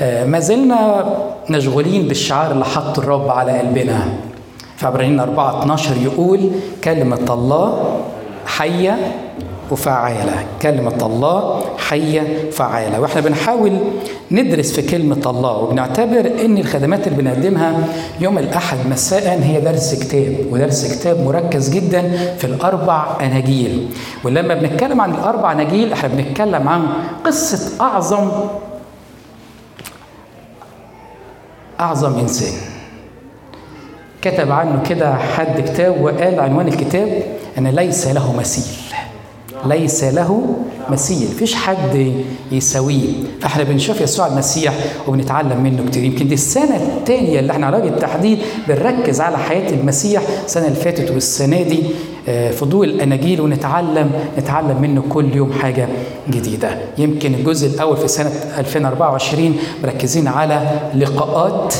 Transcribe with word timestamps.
ما 0.00 0.40
زلنا 0.40 1.04
مشغولين 1.50 2.08
بالشعار 2.08 2.50
اللي 2.52 2.64
حطه 2.64 3.00
الرب 3.00 3.28
على 3.30 3.58
قلبنا. 3.58 4.08
في 4.76 4.86
عبرانيين 4.86 5.20
4 5.20 5.62
12 5.62 5.96
يقول 6.02 6.50
كلمة 6.84 7.24
الله 7.34 7.96
حية 8.46 8.98
وفعالة 9.70 10.32
كلمة 10.62 11.06
الله 11.06 11.60
حية 11.78 12.50
فعالة 12.50 13.00
وإحنا 13.00 13.20
بنحاول 13.20 13.72
ندرس 14.30 14.72
في 14.72 14.82
كلمة 14.82 15.22
الله 15.26 15.52
وبنعتبر 15.56 16.30
إن 16.44 16.58
الخدمات 16.58 17.06
اللي 17.06 17.22
بنقدمها 17.22 17.74
يوم 18.20 18.38
الأحد 18.38 18.78
مساء 18.90 19.40
هي 19.42 19.60
درس 19.60 19.94
كتاب 19.94 20.34
ودرس 20.50 20.98
كتاب 20.98 21.20
مركز 21.26 21.68
جدا 21.70 22.02
في 22.38 22.44
الأربع 22.44 23.06
أناجيل 23.20 23.86
ولما 24.24 24.54
بنتكلم 24.54 25.00
عن 25.00 25.14
الأربع 25.14 25.52
أناجيل 25.52 25.92
إحنا 25.92 26.08
بنتكلم 26.08 26.68
عن 26.68 26.86
قصة 27.24 27.84
أعظم 27.84 28.30
أعظم 31.80 32.18
إنسان. 32.18 32.52
كتب 34.22 34.52
عنه 34.52 34.82
كده 34.82 35.14
حد 35.14 35.60
كتاب 35.60 36.00
وقال 36.00 36.40
عنوان 36.40 36.68
الكتاب 36.68 37.22
أن 37.58 37.66
ليس 37.66 38.06
له 38.06 38.36
مثيل. 38.36 38.76
ليس 39.66 40.04
له 40.04 40.56
مثيل. 40.90 41.28
فيش 41.28 41.54
حد 41.54 42.12
يساويه. 42.52 43.12
فاحنا 43.40 43.62
بنشوف 43.62 44.00
يسوع 44.00 44.26
المسيح 44.26 44.74
وبنتعلم 45.08 45.60
منه 45.62 45.86
كتير. 45.86 46.04
يمكن 46.04 46.28
دي 46.28 46.34
السنة 46.34 46.76
الثانية 46.76 47.40
اللي 47.40 47.52
إحنا 47.52 47.66
على 47.66 47.76
وجه 47.76 47.88
التحديد 47.88 48.38
بنركز 48.68 49.20
على 49.20 49.38
حياة 49.38 49.70
المسيح 49.70 50.22
السنة 50.44 50.66
اللي 50.66 50.80
فاتت 50.80 51.10
والسنة 51.10 51.62
دي. 51.62 51.82
في 52.26 52.64
ضوء 52.64 52.84
الأناجيل 52.86 53.40
ونتعلم 53.40 54.10
نتعلم 54.38 54.80
منه 54.82 55.02
كل 55.08 55.36
يوم 55.36 55.52
حاجة 55.52 55.88
جديدة. 56.30 56.78
يمكن 56.98 57.34
الجزء 57.34 57.74
الأول 57.74 57.96
في 57.96 58.08
سنة 58.08 58.30
2024 58.58 59.58
مركزين 59.84 60.28
على 60.28 60.80
لقاءات 60.94 61.74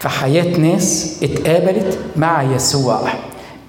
في 0.00 0.08
حياة 0.08 0.58
ناس 0.58 1.20
اتقابلت 1.22 1.98
مع 2.16 2.42
يسوع. 2.42 3.00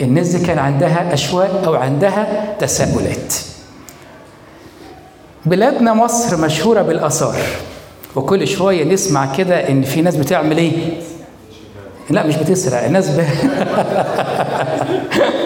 الناس 0.01 0.27
دي 0.27 0.45
كان 0.45 0.59
عندها 0.59 1.13
أشواق 1.13 1.61
أو 1.65 1.75
عندها 1.75 2.55
تساؤلات. 2.59 3.33
بلادنا 5.45 5.93
مصر 5.93 6.37
مشهورة 6.41 6.81
بالآثار 6.81 7.35
وكل 8.15 8.47
شوية 8.47 8.83
نسمع 8.83 9.35
كده 9.35 9.69
إن 9.69 9.81
في 9.81 10.01
ناس 10.01 10.15
بتعمل 10.15 10.57
إيه؟ 10.57 10.71
لا 12.09 12.27
مش 12.27 12.35
بتسرق 12.35 12.83
الناس 12.83 13.09
ب... 13.09 13.23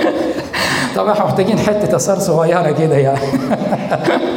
طبعا 0.95 1.11
إحنا 1.11 1.25
محتاجين 1.25 1.59
حتة 1.59 1.95
اثار 1.95 2.19
صغيرة 2.19 2.71
كده 2.71 2.95
يعني. 2.95 3.19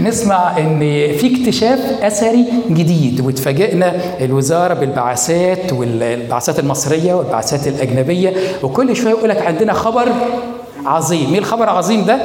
نسمع 0.00 0.58
إن 0.58 0.80
في 1.16 1.42
اكتشاف 1.42 1.78
أثري 2.02 2.44
جديد 2.70 3.20
واتفاجئنا 3.20 3.94
الوزارة 4.20 4.74
بالبعثات 4.74 5.72
والبعثات 5.72 6.58
المصرية 6.58 7.14
والبعثات 7.14 7.66
الأجنبية 7.66 8.34
وكل 8.62 8.96
شوية 8.96 9.10
يقول 9.12 9.28
لك 9.28 9.42
عندنا 9.46 9.72
خبر 9.72 10.08
عظيم. 10.86 11.32
إيه 11.32 11.38
الخبر 11.38 11.64
العظيم 11.64 12.04
ده؟ 12.04 12.18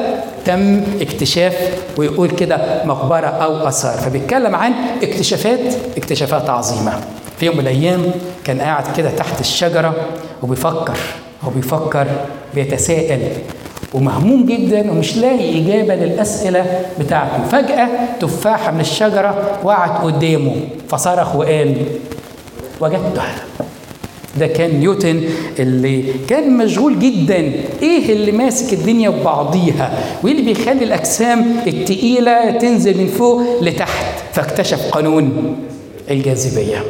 تم 0.45 0.83
اكتشاف 1.01 1.55
ويقول 1.97 2.29
كده 2.29 2.83
مقبرة 2.85 3.27
أو 3.27 3.67
آثار. 3.67 3.97
فبيتكلم 3.97 4.55
عن 4.55 4.73
اكتشافات 5.03 5.73
اكتشافات 5.97 6.49
عظيمة. 6.49 6.93
في 7.39 7.45
يوم 7.45 7.55
من 7.55 7.61
الأيام 7.61 8.11
كان 8.43 8.61
قاعد 8.61 8.83
كده 8.97 9.09
تحت 9.09 9.39
الشجرة 9.39 9.95
وبيفكر 10.43 10.97
هو 11.43 11.49
بيفكر 11.49 12.07
بيتساءل 12.55 13.21
ومهموم 13.93 14.45
جدا 14.45 14.91
ومش 14.91 15.17
لاقي 15.17 15.61
إجابة 15.61 15.95
للأسئلة 15.95 16.65
بتاعته. 16.99 17.43
فجأة 17.51 17.87
تفاحة 18.19 18.71
من 18.71 18.79
الشجرة 18.79 19.59
وقعت 19.63 20.03
قدامه 20.03 20.55
فصرخ 20.89 21.35
وقال 21.35 21.75
وجدتها. 22.81 23.35
ده 24.39 24.47
كان 24.47 24.79
نيوتن 24.79 25.21
اللي 25.59 26.03
كان 26.27 26.57
مشغول 26.57 26.99
جدا. 26.99 27.51
إيه 27.81 28.13
اللي 28.13 28.31
ماسك 28.31 28.73
الدنيا 28.73 29.09
ببعضيها 29.09 29.99
وإيه 30.23 30.33
اللي 30.33 30.53
بيخلي 30.53 30.83
الأجسام 30.83 31.45
التقيلة 31.67 32.51
تنزل 32.51 32.97
من 32.97 33.07
فوق 33.07 33.61
لتحت؟ 33.61 34.05
فاكتشف 34.33 34.89
قانون 34.91 35.55
الجاذبية. 36.11 36.83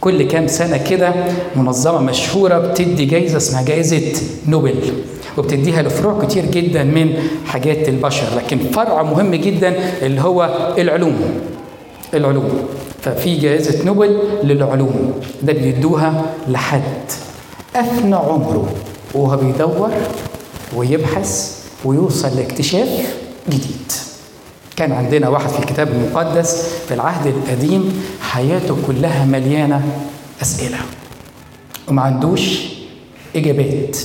كل 0.00 0.22
كام 0.28 0.46
سنة 0.46 0.76
كده 0.76 1.12
منظمة 1.56 1.98
مشهورة 1.98 2.58
بتدي 2.58 3.04
جايزة 3.04 3.36
اسمها 3.36 3.62
جائزة 3.62 4.02
نوبل 4.48 4.74
وبتديها 5.38 5.82
لفروع 5.82 6.24
كتير 6.24 6.44
جدا 6.46 6.84
من 6.84 7.14
حاجات 7.46 7.88
البشر 7.88 8.26
لكن 8.36 8.58
فرع 8.58 9.02
مهم 9.02 9.34
جدا 9.34 9.74
اللي 10.02 10.20
هو 10.20 10.72
العلوم 10.78 11.16
العلوم. 12.14 12.48
ففي 13.02 13.36
جائزة 13.36 13.84
نوبل 13.84 14.18
للعلوم 14.44 15.12
ده 15.42 15.52
بيدوها 15.52 16.22
لحد 16.48 16.82
أثنى 17.76 18.14
عمره 18.14 18.72
وهو 19.14 19.36
بيدور 19.36 19.90
ويبحث 20.76 21.58
ويوصل 21.84 22.36
لاكتشاف 22.36 22.88
جديد. 23.48 23.92
كان 24.78 24.92
عندنا 24.92 25.28
واحد 25.28 25.48
في 25.48 25.58
الكتاب 25.58 25.88
المقدس 25.88 26.68
في 26.88 26.94
العهد 26.94 27.26
القديم 27.26 28.02
حياته 28.20 28.76
كلها 28.86 29.24
مليانة 29.24 29.82
أسئلة. 30.42 30.76
وما 31.88 32.02
عندوش 32.02 32.60
إجابات. 33.36 33.96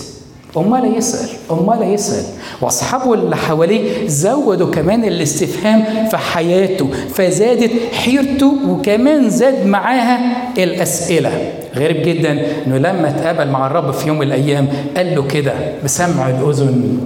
أمال 0.57 0.97
يسأل 0.97 1.29
أمال 1.51 1.93
يسأل. 1.93 2.23
وأصحابه 2.61 3.13
اللي 3.13 3.35
حواليه 3.35 4.07
زودوا 4.07 4.71
كمان 4.71 5.03
الاستفهام 5.03 6.09
في 6.09 6.17
حياته 6.17 6.89
فزادت 7.13 7.71
حيرته 7.93 8.55
وكمان 8.69 9.29
زاد 9.29 9.65
معاها 9.65 10.19
الأسئلة. 10.57 11.51
غريب 11.75 12.05
جدا 12.07 12.31
إنه 12.67 12.77
لما 12.77 13.09
اتقابل 13.09 13.51
مع 13.51 13.67
الرب 13.67 13.91
في 13.91 14.07
يوم 14.07 14.17
من 14.19 14.27
الأيام 14.27 14.67
قال 14.97 15.15
له 15.15 15.27
كده 15.27 15.53
بسمع 15.83 16.29
الأذن 16.29 16.99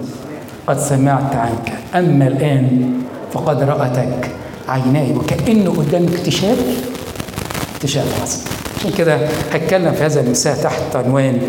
قد 0.67 0.79
سمعت 0.79 1.35
عنك. 1.35 1.73
أما 1.95 2.27
الآن 2.27 2.93
فقد 3.33 3.63
رأتك 3.63 4.31
عيناي 4.67 5.11
وكأنه 5.11 5.71
قدام 5.71 6.05
اكتشاف 6.13 6.57
اكتشاف 7.75 8.21
عظيم. 8.21 8.41
عشان 8.79 8.91
كده 8.97 9.17
هتكلم 9.53 9.91
في 9.93 10.03
هذا 10.03 10.21
المساء 10.21 10.55
تحت 10.55 10.95
عنوان 10.95 11.39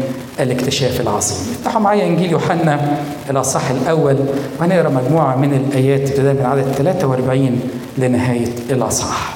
الاكتشاف 0.40 1.00
العظيم. 1.00 1.36
افتحوا 1.58 1.80
معايا 1.80 2.06
إنجيل 2.06 2.30
يوحنا 2.32 2.98
الاصح 3.30 3.70
الأول 3.70 4.16
وهنقرأ 4.60 4.88
مجموعة 4.88 5.36
من 5.36 5.52
الآيات 5.54 6.00
ابتداء 6.10 6.34
من 6.34 6.46
عدد 6.46 6.62
43 6.72 7.60
لنهاية 7.98 8.48
الاصح 8.70 9.34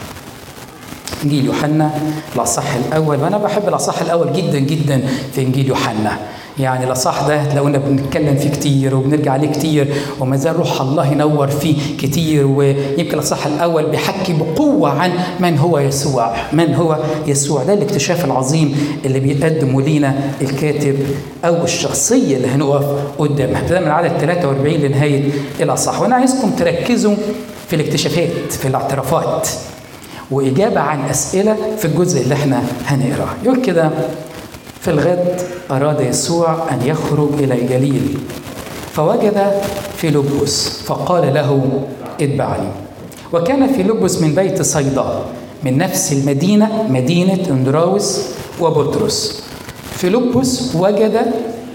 إنجيل 1.24 1.44
يوحنا 1.44 1.90
الاصح 2.36 2.74
الأول 2.74 3.16
وأنا 3.16 3.38
بحب 3.38 3.68
الاصح 3.68 4.00
الأول 4.02 4.32
جدا 4.32 4.58
جدا 4.58 5.02
في 5.34 5.42
إنجيل 5.42 5.68
يوحنا. 5.68 6.18
يعني 6.58 6.84
الاصح 6.84 7.26
ده 7.28 7.44
تلاقونا 7.44 7.78
بنتكلم 7.78 8.36
فيه 8.36 8.50
كتير 8.50 8.94
وبنرجع 8.96 9.32
عليه 9.32 9.52
كتير 9.52 9.94
وما 10.20 10.36
زال 10.36 10.56
روح 10.56 10.80
الله 10.80 11.12
ينور 11.12 11.48
فيه 11.48 11.76
كتير 11.98 12.46
ويمكن 12.46 13.14
الاصح 13.14 13.46
الأول 13.46 13.86
بيحكي 13.90 14.32
بقوة 14.32 14.90
عن 14.90 15.10
من 15.40 15.58
هو 15.58 15.78
يسوع 15.78 16.34
من 16.52 16.74
هو 16.74 16.98
يسوع. 17.26 17.62
ده 17.62 17.74
الاكتشاف 17.74 18.24
العظيم 18.24 18.76
اللي 19.04 19.20
بيقدمه 19.20 19.82
لينا 19.82 20.14
الكاتب 20.40 20.96
أو 21.44 21.64
الشخصية 21.64 22.36
اللي 22.36 22.48
هنقف 22.48 22.84
قدامها. 23.18 23.60
ابتداء 23.60 23.82
من 23.82 23.88
عدد 23.90 24.08
43 24.20 24.74
لنهاية 24.74 25.30
الأصح. 25.60 26.00
وأنا 26.00 26.14
عايزكم 26.14 26.50
تركزوا 26.50 27.14
في 27.68 27.76
الاكتشافات 27.76 28.52
في 28.52 28.68
الاعترافات 28.68 29.48
وإجابة 30.30 30.80
عن 30.80 31.00
أسئلة 31.10 31.56
في 31.78 31.84
الجزء 31.84 32.22
اللي 32.22 32.34
إحنا 32.34 32.62
هنقراه. 32.86 33.28
يقول 33.44 33.62
كده 33.62 33.90
في 34.82 34.90
الغد 34.90 35.40
أراد 35.70 36.00
يسوع 36.00 36.56
أن 36.72 36.82
يخرج 36.86 37.28
إلى 37.38 37.54
الجليل 37.54 38.18
فوجد 38.92 39.52
فيلبس 39.96 40.68
فقال 40.68 41.34
له 41.34 41.82
اتبعني 42.20 42.68
وكان 43.32 43.72
فيلبس 43.72 44.18
من 44.20 44.34
بيت 44.34 44.62
صيدا 44.62 45.22
من 45.64 45.78
نفس 45.78 46.12
المدينة 46.12 46.86
مدينة 46.90 47.38
أندراوس 47.50 48.20
وبطرس. 48.60 49.42
فيلبس 49.96 50.74
وجد 50.74 51.32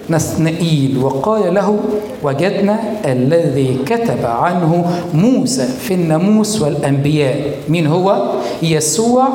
نثنائيل 0.10 0.98
وقال 0.98 1.54
له 1.54 1.80
وجدنا 2.24 2.80
الذي 3.06 3.80
كتب 3.86 4.26
عنه 4.26 4.86
موسى 5.14 5.68
في 5.68 5.94
الناموس 5.94 6.62
والأنبياء. 6.62 7.36
من 7.70 7.88
هو؟ 7.88 8.32
يسوع 8.62 9.28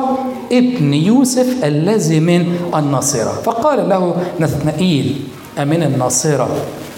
ابن 0.51 0.93
يوسف 0.93 1.65
الذي 1.65 2.19
من 2.19 2.55
الناصرة. 2.75 3.31
فقال 3.43 3.89
له 3.89 4.15
نثنائيل 4.39 5.15
أمن 5.59 5.83
الناصرة؟ 5.83 6.49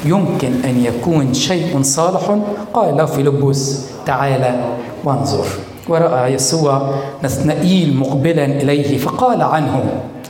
يمكن 0.06 0.52
أن 0.66 0.86
يكون 0.86 1.34
شيء 1.34 1.82
صالح؟ 1.82 2.40
قال 2.74 2.98
له 2.98 3.06
فيلبس 3.06 3.86
تعالى 4.06 4.64
وانظر. 5.04 5.46
ورأى 5.90 6.34
يسوع 6.34 6.94
نثنائيل 7.24 7.98
مقبلا 7.98 8.46
إليه 8.46 8.98
فقال 8.98 9.42
عنه 9.42 9.84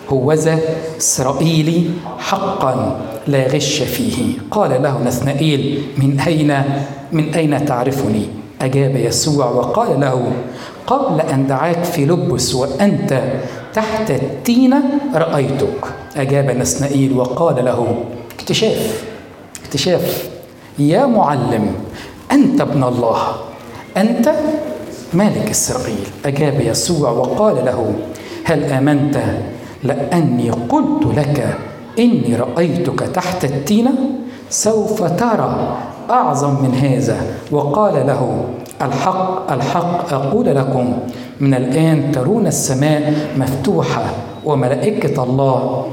هوذا 0.09 0.59
إسرائيلي 0.97 1.83
حقا. 2.17 3.01
لا 3.27 3.47
غش 3.47 3.81
فيه. 3.81 4.37
قال 4.51 4.83
له 4.83 5.03
نثنائيل 5.05 5.81
من 5.97 6.19
أين 6.19 6.63
من 7.11 7.33
أين 7.33 7.65
تعرفني؟ 7.65 8.25
أجاب 8.61 8.95
يسوع 8.95 9.45
وقال 9.45 9.99
له 9.99 10.31
قبل 10.87 11.21
أن 11.21 11.47
دعاك 11.47 11.83
في 11.83 12.05
لبس 12.05 12.55
وأنت 12.55 13.23
تحت 13.73 14.11
التينة 14.11 14.83
رأيتك. 15.15 15.85
أجاب 16.17 16.51
نسنائيل 16.51 17.13
وقال 17.13 17.65
له 17.65 17.95
اكتشاف 18.39 19.03
اكتشاف. 19.63 20.29
يا 20.79 21.05
معلم 21.05 21.73
أنت 22.31 22.61
ابن 22.61 22.83
الله 22.83 23.35
أنت 23.97 24.31
مالك 25.13 25.49
إسرائيل 25.49 26.05
أجاب 26.25 26.61
يسوع 26.61 27.09
وقال 27.09 27.55
له 27.55 27.93
هل 28.43 28.63
آمنت؟ 28.63 29.17
لأني 29.83 30.49
قلت 30.49 31.17
لك 31.17 31.57
إني 31.99 32.35
رأيتك 32.35 32.99
تحت 32.99 33.45
التينة 33.45 33.91
سوف 34.49 35.03
ترى 35.03 35.77
أعظم 36.09 36.63
من 36.63 36.75
هذا. 36.75 37.17
وقال 37.51 38.07
له 38.07 38.45
الحق 38.81 39.51
الحق 39.51 40.13
أقول 40.13 40.45
لكم 40.45 40.93
من 41.39 41.53
الآن 41.53 42.11
ترون 42.11 42.47
السماء 42.47 43.13
مفتوحة 43.37 44.03
وملائكة 44.45 45.23
الله 45.23 45.85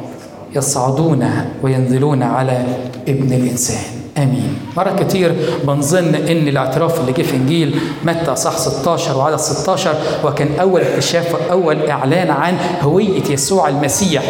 يصعدون 0.57 1.31
وينزلون 1.63 2.23
على 2.23 2.65
ابن 3.09 3.33
الإنسان. 3.33 4.02
أمين. 4.19 4.59
مرة 4.77 4.97
كتير 5.01 5.35
بنظن 5.65 6.15
إن 6.15 6.49
الاعتراف 6.49 7.01
اللي 7.01 7.13
جه 7.13 7.23
في 7.23 7.37
إنجيل 7.37 7.77
متى 8.05 8.37
صح 8.37 8.59
16 8.59 9.19
وعدد 9.19 9.37
16 9.37 9.95
وكان 10.25 10.49
أول 10.61 10.81
اكتشاف 10.81 11.35
وأول 11.35 11.87
إعلان 11.91 12.31
عن 12.31 12.55
هوية 12.83 13.23
يسوع 13.31 13.69
المسيح. 13.69 14.23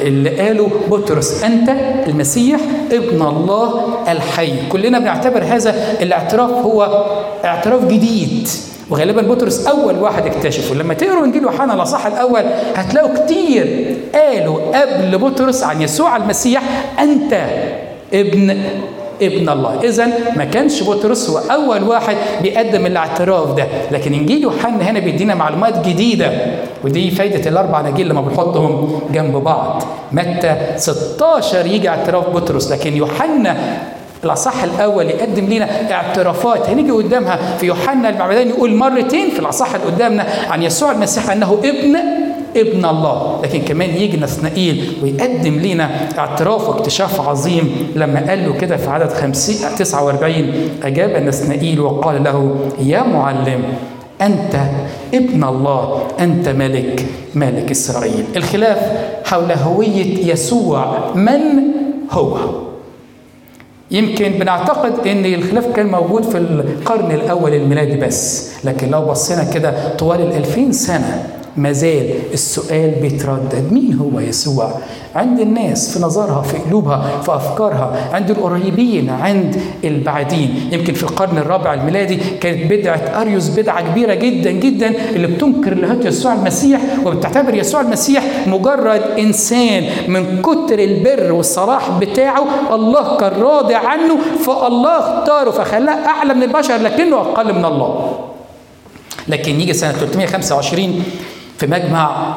اللي 0.00 0.30
قاله 0.40 0.70
بطرس 0.90 1.44
أنت 1.44 1.68
المسيح 2.08 2.60
ابن 2.92 3.22
الله 3.22 3.84
الحي. 4.08 4.52
كلنا 4.68 4.98
بنعتبر 4.98 5.44
هذا 5.44 5.74
الاعتراف 6.02 6.50
هو 6.50 7.06
اعتراف 7.44 7.84
جديد. 7.84 8.48
وغالبا 8.90 9.22
بطرس 9.22 9.66
أول 9.66 9.94
واحد 9.98 10.26
اكتشفه. 10.26 10.74
لما 10.74 10.94
تقروا 10.94 11.24
إنجيل 11.24 11.42
يوحنا 11.42 11.74
الأصحاح 11.74 12.06
الأول 12.06 12.42
هتلاقوا 12.74 13.24
كتير 13.24 13.96
قالوا 14.14 14.80
قبل 14.80 15.18
بطرس 15.18 15.62
عن 15.62 15.82
يسوع 15.82 16.16
المسيح 16.16 16.62
أنت 16.98 17.46
ابن 18.14 18.58
ابن 19.22 19.48
الله. 19.48 19.80
اذا 19.84 20.06
ما 20.36 20.44
كانش 20.44 20.82
بطرس 20.82 21.30
هو 21.30 21.38
أول 21.38 21.82
واحد 21.82 22.16
بيقدم 22.42 22.86
الاعتراف 22.86 23.54
ده. 23.56 23.66
لكن 23.90 24.14
انجيل 24.14 24.42
يوحنا 24.42 24.90
هنا 24.90 25.00
بيدينا 25.00 25.34
معلومات 25.34 25.86
جديدة. 25.86 26.30
ودي 26.84 27.10
فايدة 27.10 27.50
الأربع 27.50 27.80
اناجيل 27.80 28.08
لما 28.08 28.20
بنحطهم 28.20 29.00
جنب 29.12 29.36
بعض. 29.36 29.82
متى 30.12 30.56
16 30.76 31.66
يجي 31.66 31.88
اعتراف 31.88 32.28
بطرس. 32.28 32.72
لكن 32.72 32.96
يوحنا 32.96 33.56
الأصح 34.24 34.62
الأول 34.62 35.06
يقدم 35.06 35.46
لنا 35.46 35.92
اعترافات. 35.92 36.68
هنيجي 36.68 36.90
قدامها 36.90 37.38
في 37.60 37.66
يوحنا 37.66 38.08
المعمدان 38.08 38.48
يقول 38.48 38.74
مرتين 38.74 39.30
في 39.30 39.38
الأصح 39.38 39.74
اللي 39.74 39.86
قدامنا 39.86 40.26
عن 40.50 40.62
يسوع 40.62 40.90
المسيح 40.92 41.30
أنه 41.30 41.58
ابن 41.64 41.96
ابن 42.56 42.84
الله. 42.84 43.40
لكن 43.44 43.62
كمان 43.62 43.90
يجي 43.90 44.16
نثنائيل 44.16 44.92
ويقدم 45.02 45.54
لنا 45.58 45.90
اعتراف 46.18 46.68
واكتشاف 46.68 47.20
عظيم 47.28 47.92
لما 47.96 48.28
قال 48.28 48.46
له 48.48 48.52
كده 48.58 48.76
في 48.76 48.90
عدد 48.90 49.12
50 49.12 49.56
49 49.78 50.34
أجاب 50.82 51.22
نثنائيل 51.22 51.80
وقال 51.80 52.24
له 52.24 52.56
يا 52.82 53.02
معلم 53.02 53.62
أنت 54.22 54.56
ابن 55.14 55.44
الله 55.44 56.02
أنت 56.20 56.48
ملك 56.48 57.06
ملك 57.34 57.70
إسرائيل. 57.70 58.24
الخلاف 58.36 58.78
حول 59.24 59.52
هوية 59.52 60.32
يسوع 60.32 61.10
من 61.14 61.40
هو؟ 62.10 62.38
يمكن 63.90 64.28
بنعتقد 64.32 65.06
إن 65.06 65.24
الخلاف 65.24 65.66
كان 65.66 65.86
موجود 65.86 66.22
في 66.24 66.38
القرن 66.38 67.10
الأول 67.12 67.54
الميلادي 67.54 67.96
بس 67.96 68.50
لكن 68.64 68.90
لو 68.90 69.00
بصينا 69.04 69.44
كده 69.44 69.94
طوال 69.98 70.20
الألفين 70.20 70.72
سنة 70.72 71.26
ما 71.56 71.72
زال 71.72 72.10
السؤال 72.32 72.90
بيتردد. 73.02 73.72
مين 73.72 73.98
هو 74.00 74.20
يسوع؟ 74.20 74.70
عند 75.14 75.40
الناس 75.40 75.98
في 75.98 76.04
نظرها 76.04 76.42
في 76.42 76.56
قلوبها 76.58 77.20
في 77.22 77.34
أفكارها 77.34 78.10
عند 78.12 78.30
القريبين 78.30 79.10
عند 79.10 79.56
البعيدين. 79.84 80.68
يمكن 80.72 80.92
في 80.94 81.02
القرن 81.02 81.38
الرابع 81.38 81.74
الميلادي 81.74 82.16
كانت 82.40 82.72
بدعة 82.72 83.20
أريوس 83.20 83.48
بدعة 83.48 83.90
كبيرة 83.90 84.14
جدا 84.14 84.50
جدا 84.50 84.88
اللي 85.10 85.26
بتنكر 85.26 85.74
لاهوت 85.74 86.04
يسوع 86.04 86.32
المسيح 86.32 86.80
وبتعتبر 87.06 87.54
يسوع 87.54 87.80
المسيح 87.80 88.24
مجرد 88.46 89.02
إنسان. 89.18 89.84
من 90.08 90.42
كتر 90.42 90.78
البر 90.78 91.32
والصلاح 91.32 91.98
بتاعه 91.98 92.74
الله 92.74 93.16
كان 93.16 93.42
راضي 93.42 93.74
عنه 93.74 94.16
فالله 94.46 94.98
اختاره 94.98 95.50
فخلاه 95.50 96.06
أعلى 96.06 96.34
من 96.34 96.42
البشر 96.42 96.76
لكنه 96.76 97.16
أقل 97.16 97.54
من 97.54 97.64
الله. 97.64 98.18
لكن 99.28 99.60
يجي 99.60 99.72
سنة 99.72 99.92
325 99.92 101.02
في 101.60 101.66
مجمع 101.66 102.36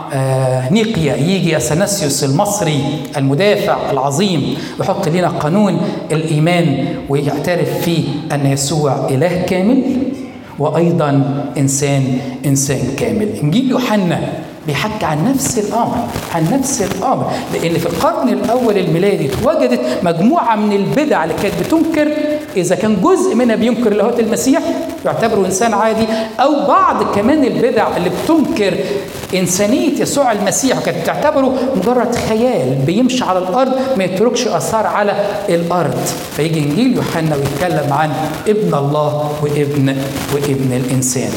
نيقيا 0.71 1.15
يجي 1.15 1.57
اثناسيوس 1.57 2.23
المصري 2.23 2.83
المدافع 3.17 3.91
العظيم 3.91 4.55
ويحط 4.79 5.07
لنا 5.07 5.27
قانون 5.27 5.81
الإيمان 6.11 6.85
ويعترف 7.09 7.81
فيه 7.81 8.03
أن 8.31 8.45
يسوع 8.45 9.07
إله 9.09 9.41
كامل 9.41 9.83
وأيضا 10.59 11.43
إنسان 11.57 12.17
إنسان 12.45 12.95
كامل. 12.97 13.27
إنجيل 13.43 13.69
يوحنا 13.71 14.19
بيحكي 14.68 15.06
عن 15.06 15.30
نفس 15.33 15.60
الأمر 15.60 15.95
عن 16.36 16.48
نفس 16.51 16.81
الأمر. 16.81 17.31
لأن 17.54 17.74
في 17.74 17.86
القرن 17.86 18.30
الأول 18.30 18.77
الميلادي 18.77 19.30
اتوجدت 19.33 19.80
مجموعة 20.04 20.56
من 20.56 20.71
البدع 20.75 21.24
اللي 21.24 21.36
كانت 21.44 21.54
بتنكر 21.65 22.12
إذا 22.57 22.75
كان 22.75 22.98
جزء 23.01 23.36
منها 23.36 23.56
بينكر 23.56 23.94
لاهوت 23.94 24.19
المسيح 24.19 24.62
يعتبره 25.06 25.45
إنسان 25.45 25.74
عادي 25.74 26.06
أو 26.39 26.68
بعض 26.68 27.04
كمان 27.15 27.44
البدع 27.44 27.98
اللي 27.98 28.10
بتنكر 28.10 28.74
إنسانية 29.36 30.01
يسوع 30.01 30.31
المسيح 30.31 30.77
وكانت 30.77 30.98
بتعتبره 30.98 31.54
مجرد 31.75 32.16
خيال 32.16 32.75
بيمشي 32.86 33.24
على 33.24 33.39
الأرض 33.39 33.71
ما 33.98 34.04
يتركش 34.04 34.48
آثار 34.48 34.88
على 34.88 35.13
الأرض. 35.50 36.00
فيجي 36.36 36.59
إنجيل 36.59 36.95
يوحنا 36.95 37.36
ويتكلم 37.36 37.94
عن 37.94 38.09
ابن 38.48 38.74
الله 38.75 39.31
وابن 39.42 39.95
وابن 40.33 40.74
الإنسان. 40.86 41.31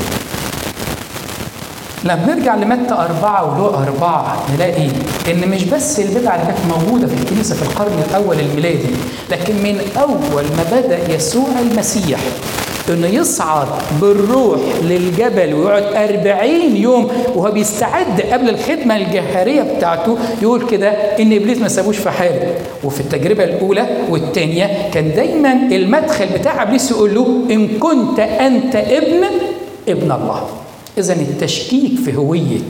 لما 2.07 2.35
نرجع 2.35 2.55
لمتى 2.55 2.95
أربعة 2.95 3.55
ولوقا 3.55 3.83
أربعة 3.83 4.37
نلاقي 4.55 4.89
إن 5.31 5.49
مش 5.49 5.65
بس 5.65 6.01
البدعة 6.01 6.35
اللي 6.35 6.47
كانت 6.47 6.59
موجودة 6.79 7.07
في 7.07 7.15
الكنيسة 7.23 7.55
في 7.55 7.63
القرن 7.63 8.03
الأول 8.11 8.37
الميلادي 8.41 8.89
لكن 9.31 9.55
من 9.55 9.81
أول 10.01 10.45
ما 10.57 10.65
بدأ 10.81 11.15
يسوع 11.15 11.47
المسيح 11.71 12.21
إنه 12.91 13.07
يصعد 13.07 13.67
بالروح 14.01 14.61
للجبل 14.83 15.55
ويقعد 15.55 15.83
أربعين 16.11 16.77
يوم 16.77 17.09
وهو 17.35 17.51
بيستعد 17.51 18.21
قبل 18.21 18.49
الخدمة 18.51 18.97
الجهارية 18.97 19.63
بتاعته 19.63 20.19
يقول 20.43 20.67
كده 20.67 20.89
إن 20.91 21.33
إبليس 21.33 21.59
ما 21.59 21.69
سابوش 21.69 21.97
في 21.97 22.11
حاله. 22.11 22.55
وفي 22.85 23.01
التجربة 23.01 23.45
الأولى 23.45 23.87
والثانية 24.11 24.91
كان 24.95 25.15
دايما 25.15 25.53
المدخل 25.53 26.27
بتاع 26.39 26.63
إبليس 26.63 26.91
يقول 26.91 27.15
له 27.15 27.41
إن 27.51 27.69
كنت 27.79 28.19
أنت 28.21 28.77
ابن 28.77 29.25
ابن 29.89 30.13
الله. 30.13 30.43
إذا 30.99 31.13
التشكيك 31.13 31.99
في 32.05 32.17
هوية 32.17 32.61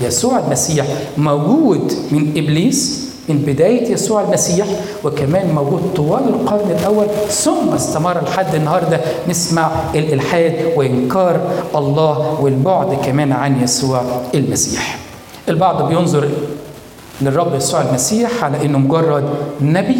يسوع 0.00 0.38
المسيح 0.38 0.86
موجود 1.18 1.92
من 2.10 2.28
إبليس 2.36 3.04
من 3.28 3.38
بداية 3.38 3.92
يسوع 3.92 4.20
المسيح 4.20 4.66
وكمان 5.04 5.54
موجود 5.54 5.92
طوال 5.96 6.28
القرن 6.28 6.70
الأول 6.70 7.06
ثم 7.28 7.68
استمر 7.74 8.24
لحد 8.24 8.54
النهاردة. 8.54 9.00
نسمع 9.28 9.70
الإلحاد 9.94 10.72
وإنكار 10.76 11.40
الله 11.74 12.40
والبعد 12.40 12.94
كمان 13.04 13.32
عن 13.32 13.62
يسوع 13.62 14.02
المسيح. 14.34 14.98
البعض 15.48 15.88
بينظر 15.88 16.28
للرب 17.20 17.54
يسوع 17.54 17.82
المسيح 17.82 18.44
على 18.44 18.64
إنه 18.64 18.78
مجرد 18.78 19.24
نبي 19.60 19.96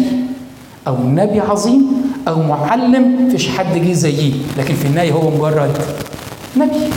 أو 0.87 0.95
نبي 1.03 1.39
عظيم 1.39 1.83
أو 2.27 2.41
معلم 2.41 3.29
فيش 3.31 3.49
حد 3.49 3.77
جه 3.77 3.93
زيه 3.93 4.33
لكن 4.57 4.75
في 4.75 4.85
النهاية 4.87 5.11
هو 5.11 5.29
مجرد 5.29 5.77
نبي. 6.57 6.89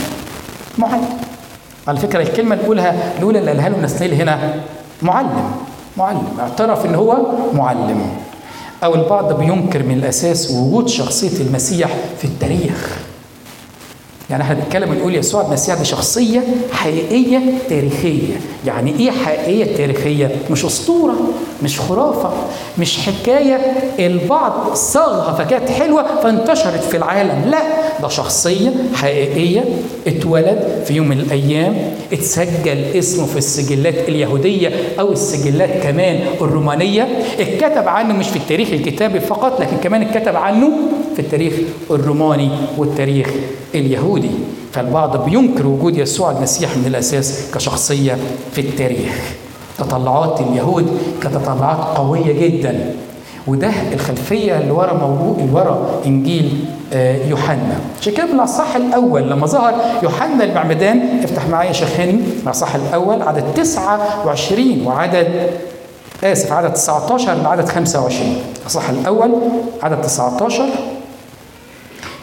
معلم. 0.79 1.09
على 1.87 1.99
فكرة 1.99 2.21
الكلمة 2.21 2.53
اللي 2.53 2.63
بقولها 2.65 3.17
الأولى 3.17 3.39
اللي 3.39 3.51
قالها 3.51 3.69
له 3.69 3.81
نسنيل 3.81 4.13
هنا 4.13 4.53
معلم 5.01 5.51
معلم. 5.97 6.27
اعترف 6.39 6.85
إن 6.85 6.95
هو 6.95 7.17
معلم. 7.53 8.01
أو 8.83 8.95
البعض 8.95 9.39
بينكر 9.39 9.83
من 9.83 9.97
الأساس 9.97 10.51
وجود 10.51 10.87
شخصية 10.87 11.41
المسيح 11.41 11.89
في 12.17 12.25
التاريخ. 12.25 12.97
يعني 14.29 14.43
إحنا 14.43 14.55
بنتكلم 14.55 14.89
بنقول 14.89 15.15
يسوع 15.15 15.41
المسيح 15.41 15.75
ده 15.75 15.83
شخصية 15.83 16.43
حقيقية 16.71 17.39
تاريخية. 17.69 18.33
يعني 18.65 18.99
إيه 18.99 19.11
حقيقية 19.11 19.75
تاريخية؟ 19.77 20.31
مش 20.51 20.65
أسطورة 20.65 21.15
مش 21.63 21.79
خرافة 21.79 22.33
مش 22.77 22.97
حكاية. 22.99 23.57
البعض 23.99 24.73
صاغها 24.73 25.33
فكانت 25.33 25.69
حلوة 25.69 26.21
فانتشرت 26.23 26.83
في 26.83 26.97
العالم. 26.97 27.45
لا 27.49 27.59
ده 28.01 28.07
شخصية 28.07 28.69
حقيقية 28.95 29.63
اتولد 30.07 30.83
في 30.85 30.93
يوم 30.93 31.07
من 31.07 31.19
الأيام 31.19 31.75
اتسجل 32.13 32.83
اسمه 32.95 33.25
في 33.25 33.37
السجلات 33.37 34.09
اليهودية 34.09 34.71
أو 34.99 35.11
السجلات 35.11 35.83
كمان 35.83 36.19
الرومانية. 36.41 37.07
اتكتب 37.39 37.87
عنه 37.87 38.13
مش 38.13 38.27
في 38.29 38.35
التاريخ 38.35 38.69
الكتابي 38.71 39.19
فقط 39.19 39.61
لكن 39.61 39.77
كمان 39.83 40.01
اتكتب 40.01 40.35
عنه 40.35 40.69
في 41.19 41.25
التاريخ 41.25 41.53
الروماني 41.91 42.49
والتاريخ 42.77 43.29
اليهودي. 43.75 44.29
فالبعض 44.73 45.25
بينكر 45.25 45.67
وجود 45.67 45.97
يسوع 45.97 46.31
المسيح 46.31 46.77
من 46.77 46.85
الأساس 46.85 47.51
كشخصية 47.55 48.17
في 48.51 48.61
التاريخ. 48.61 49.15
تطلعات 49.77 50.41
اليهود 50.41 50.97
كتطلعات 51.21 51.97
قوية 51.97 52.47
جدا. 52.47 52.95
وده 53.47 53.71
الخلفية 53.93 54.57
اللي 54.57 54.71
ورا 54.71 54.93
موضوع 54.93 55.35
اللي 55.39 55.53
ورا 55.53 56.01
إنجيل 56.05 56.65
يوحنا. 57.27 57.79
عشان 58.01 58.13
الأصحاح 58.33 58.75
الأول 58.75 59.29
لما 59.29 59.47
ظهر 59.47 59.73
يوحنا 60.03 60.43
المعمدان 60.43 61.19
افتح 61.23 61.47
معايا 61.47 61.71
شيخ 61.71 61.99
هاني 61.99 62.19
الأصحاح 62.43 62.75
الأول 62.75 63.21
عدد 63.21 63.43
29 63.55 64.87
وعدد 64.87 65.27
آسف 66.23 66.51
عدد 66.51 66.73
19 66.73 67.33
لعدد 67.33 67.69
25 67.69 68.35
الأصحاح 68.61 68.89
الأول 68.89 69.31
عدد 69.83 70.01
19 70.01 70.65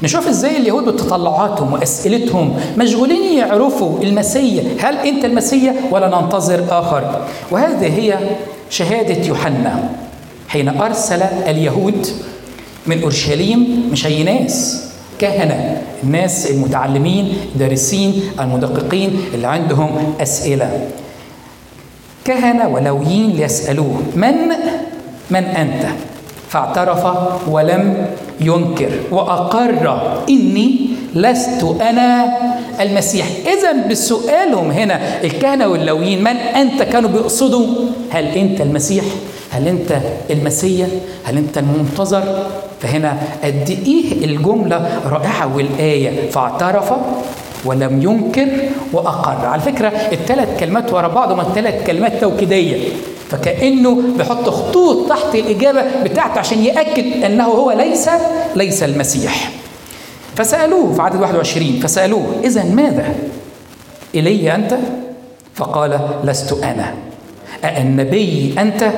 نشوف 0.02 0.28
إزاي 0.28 0.56
اليهود 0.56 0.84
بتطلعاتهم 0.84 1.72
وأسئلتهم 1.72 2.56
مشغولين 2.78 3.38
يعرفوا 3.38 4.02
المسيا 4.02 4.64
هل 4.80 4.96
أنت 4.96 5.24
المسيا 5.24 5.74
ولا 5.90 6.20
ننتظر 6.20 6.64
آخر؟ 6.70 7.26
وهذه 7.50 7.98
هي 8.00 8.18
شهادة 8.70 9.26
يوحنا 9.26 9.90
حين 10.48 10.68
أرسل 10.68 11.22
اليهود 11.22 12.06
من 12.86 13.02
أورشليم 13.02 13.88
مش 13.92 14.06
اي 14.06 14.22
ناس 14.22 14.82
كهنة 15.18 15.82
الناس 16.02 16.50
المتعلمين 16.50 17.36
الدارسين 17.54 18.22
المدققين 18.40 19.20
اللي 19.34 19.46
عندهم 19.46 20.14
أسئلة. 20.20 20.88
كهنة 22.24 22.68
ولويين 22.68 23.30
ليسالوه 23.30 24.02
من؟ 24.16 24.34
من 25.30 25.44
أنت؟ 25.44 25.86
فاعترف 26.48 27.04
ولم 27.48 28.06
ينكر 28.40 28.90
وأقر 29.10 30.00
إني 30.28 30.88
لست 31.14 31.64
أنا 31.80 32.36
المسيح. 32.80 33.26
إذا 33.46 33.88
بسؤالهم 33.90 34.70
هنا 34.70 35.24
الكهنة 35.24 35.68
واللويين 35.68 36.20
من 36.24 36.36
أنت 36.36 36.82
كانوا 36.82 37.10
بيقصدوا؟ 37.10 37.66
هل 38.10 38.24
أنت 38.24 38.60
المسيح؟ 38.60 39.04
هل 39.50 39.68
أنت 39.68 40.00
المسيا 40.30 40.88
هل 41.24 41.36
أنت 41.36 41.58
المنتظر؟ 41.58 42.46
فهنا 42.80 43.16
قد 43.44 43.78
إيه 43.86 44.24
الجملة 44.24 45.00
رائعة 45.10 45.56
والآية 45.56 46.30
فاعترف 46.30 46.92
ولم 47.64 48.02
ينكر 48.02 48.48
وأقر. 48.92 49.46
على 49.46 49.62
فكرة 49.62 49.88
الثلاث 49.88 50.60
كلمات 50.60 50.92
ورا 50.92 51.08
بعض 51.08 51.32
هم 51.32 51.42
ثلاث 51.54 51.86
كلمات 51.86 52.20
توكيدية. 52.20 52.88
فكأنه 53.30 54.02
بيحط 54.16 54.48
خطوط 54.48 55.08
تحت 55.08 55.34
الإجابة 55.34 55.82
بتاعته 56.04 56.38
عشان 56.38 56.58
يأكد 56.58 57.24
أنه 57.24 57.44
هو 57.44 57.72
ليس 57.72 58.10
ليس 58.56 58.82
المسيح. 58.82 59.50
فسألوه 60.36 60.92
في 60.94 61.02
عدد 61.02 61.20
21 61.20 61.80
فسألوه 61.80 62.26
إذا 62.44 62.64
ماذا؟ 62.64 63.14
إلي 64.14 64.54
أنت؟ 64.54 64.76
فقال 65.54 66.00
لست 66.24 66.52
أنا. 66.52 66.94
أالنبي 67.64 68.54
أنت؟ 68.58 68.90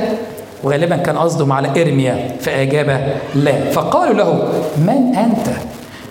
وغالبا 0.65 0.97
كان 0.97 1.19
قصدهم 1.19 1.53
على 1.53 1.83
إرميا 1.83 2.37
فأجاب 2.41 3.17
لا. 3.35 3.71
فقالوا 3.71 4.15
له 4.15 4.49
من 4.79 5.17
أنت؟ 5.17 5.49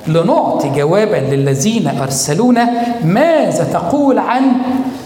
لنعطي 0.07 0.69
جوابا 0.69 1.15
للذين 1.35 1.87
أرسلونا 1.87 2.69
ماذا 3.03 3.63
تقول 3.63 4.19
عن 4.19 4.43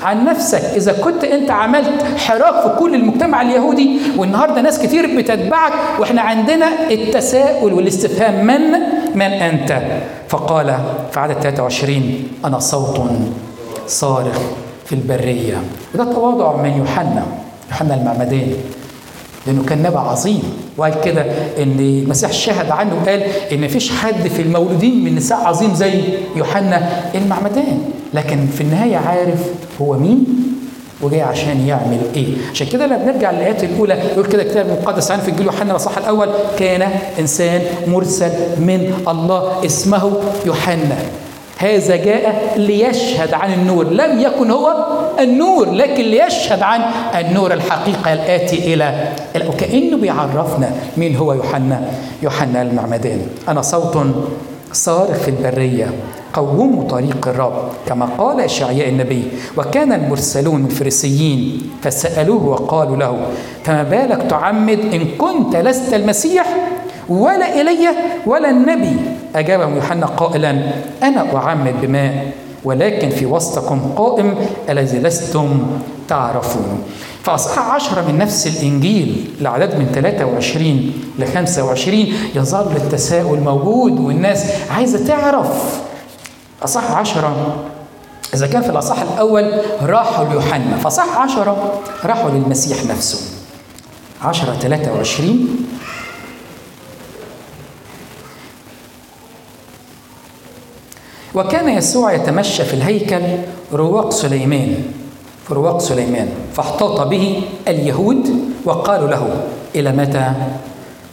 عن 0.04 0.26
نفسك. 0.26 0.62
إذا 0.64 0.92
كنت 0.94 1.24
أنت 1.24 1.52
عملت 1.52 2.04
حراك 2.18 2.62
في 2.64 2.80
كل 2.80 2.96
المجتمع 2.96 3.42
اليهودي 3.42 4.00
والنهاردة 4.18 4.62
ناس 4.62 4.80
كتير 4.80 5.18
بتتبعك 5.18 5.74
وإحنا 6.00 6.22
عندنا 6.22 6.68
التساؤل 6.92 7.74
والاستفهام 7.74 8.46
من؟ 8.46 8.62
من 9.16 9.22
أنت؟ 9.22 9.82
فقال 10.30 10.78
في 11.12 11.20
عدد 11.20 11.34
23 11.42 12.24
أنا 12.46 12.60
صوت 12.60 13.02
صارخ 13.88 14.40
في 14.86 14.96
البرية. 14.96 15.58
وده 15.96 16.14
تواضع 16.14 16.62
من 16.62 16.78
يوحنا 16.78 17.24
يوحنا 17.72 17.96
المعمدان 17.96 18.54
لأنه 19.48 19.64
كان 19.64 19.84
نبع 19.84 20.00
عظيم. 20.00 20.44
وقال 20.78 21.02
كده 21.02 21.22
إن 21.58 21.76
المسيح 21.80 22.32
شهد 22.32 22.72
عنه 22.72 22.92
وقال 23.02 23.24
إن 23.52 23.62
مفيش 23.62 23.92
حد 23.92 24.28
في 24.28 24.42
المولودين 24.42 25.04
من 25.04 25.16
نساء 25.16 25.38
عظيم 25.38 25.74
زي 25.74 25.94
يوحنا 26.36 26.90
المعمدان. 27.16 27.82
لكن 28.14 28.48
في 28.48 28.62
النهاية 28.62 28.98
عارف 28.98 29.40
هو 29.82 29.94
مين 29.94 30.26
وجاي 31.02 31.22
عشان 31.22 31.68
يعمل 31.68 32.00
إيه. 32.16 32.28
عشان 32.52 32.68
كده 32.68 32.86
لما 32.86 32.98
بنرجع 32.98 33.32
للآيات 33.32 33.64
الأولى 33.64 33.94
يقول 33.94 34.26
كده 34.26 34.42
الكتاب 34.42 34.66
المقدس 34.66 35.12
عن 35.12 35.20
في 35.20 35.32
انجيل 35.32 35.46
يوحنا 35.46 35.72
الاصحاح 35.72 35.98
الأول 35.98 36.30
كان 36.60 36.90
إنسان 37.20 37.62
مرسل 37.88 38.32
من 38.58 38.94
الله 39.08 39.66
اسمه 39.66 40.14
يوحنا. 40.46 40.98
هذا 41.58 41.96
جاء 41.96 42.54
ليشهد 42.58 43.34
عن 43.34 43.54
النور 43.54 43.90
لم 43.90 44.20
يكن 44.20 44.52
هو 44.52 44.74
النور 45.20 45.72
لكن 45.72 46.04
ليشهد 46.04 46.62
عن 46.62 46.82
النور 47.20 47.54
الحقيقة 47.54 48.14
الآتي 48.14 48.74
إلى 48.74 49.08
وكأنه 49.48 49.98
بيعرفنا 49.98 50.72
مين 50.98 51.16
هو 51.16 51.34
يوحنا. 51.34 51.82
يوحنا 52.24 52.62
المعمدان. 52.62 53.22
أنا 53.48 53.62
صوت 53.62 53.98
صارخ 54.74 55.28
البرية. 55.28 55.92
قوموا 56.34 56.84
طريق 56.90 57.28
الرب 57.28 57.70
كما 57.88 58.06
قال 58.06 58.40
إشعياء 58.40 58.90
النبي 58.90 59.24
وكان 59.58 59.94
المرسلون 59.94 60.66
الفريسيين 60.66 61.72
فسألوه 61.84 62.46
وقالوا 62.46 62.98
له 62.98 63.18
فما 63.64 63.84
بالك 63.84 64.24
تعمد 64.30 64.80
إن 64.80 65.06
كنت 65.18 65.56
لست 65.56 65.94
المسيح؟ 65.94 66.48
ولا 67.10 67.62
إلي 67.62 67.88
ولا 68.26 68.50
النبي. 68.50 68.96
أجابهم 69.36 69.76
يوحنا 69.76 70.06
قائلا 70.06 70.52
أنا 71.04 71.36
أعمد 71.36 71.74
بماء 71.82 72.32
ولكن 72.64 73.10
في 73.10 73.26
وسطكم 73.26 73.80
قائم 73.96 74.36
الذي 74.70 75.00
لستم 75.00 75.68
تعرفون. 76.08 76.84
فأصحاح 77.24 77.68
عشرة 77.68 78.02
من 78.02 78.18
نفس 78.18 78.48
الإنجيل 78.48 79.26
الأعداد 79.42 79.76
من 79.80 79.86
23 79.94 80.94
ل 81.20 81.26
25 81.34 82.14
يظل 82.36 82.76
التساؤل 82.76 83.40
موجود 83.40 84.00
والناس 84.00 84.46
عايزة 84.72 85.08
تعرف. 85.08 85.82
أصحاح 86.64 86.92
عشرة 86.92 87.56
إذا 88.34 88.48
كان 88.48 88.62
في 88.62 88.70
الأصحاح 88.70 89.02
الأول 89.02 89.62
راحوا 89.82 90.26
ليوحنا 90.26 90.78
فأصحاح 90.78 91.18
عشرة 91.18 91.82
راحوا 92.06 92.30
للمسيح 92.30 92.86
نفسه. 92.86 93.20
عشرة 94.22 94.54
23 94.54 95.66
وكان 101.36 101.70
يسوع 101.70 102.14
يتمشى 102.14 102.66
في 102.66 102.74
الهيكل 102.74 103.22
رواق 103.74 104.10
سليمان. 104.10 104.84
في 105.48 105.54
رواق 105.54 105.78
سليمان. 105.78 106.28
فاحتاط 106.54 107.08
به 107.08 107.42
اليهود 107.68 108.30
وقالوا 108.66 109.08
له 109.08 109.28
إلى 109.76 109.92
متى 109.92 110.34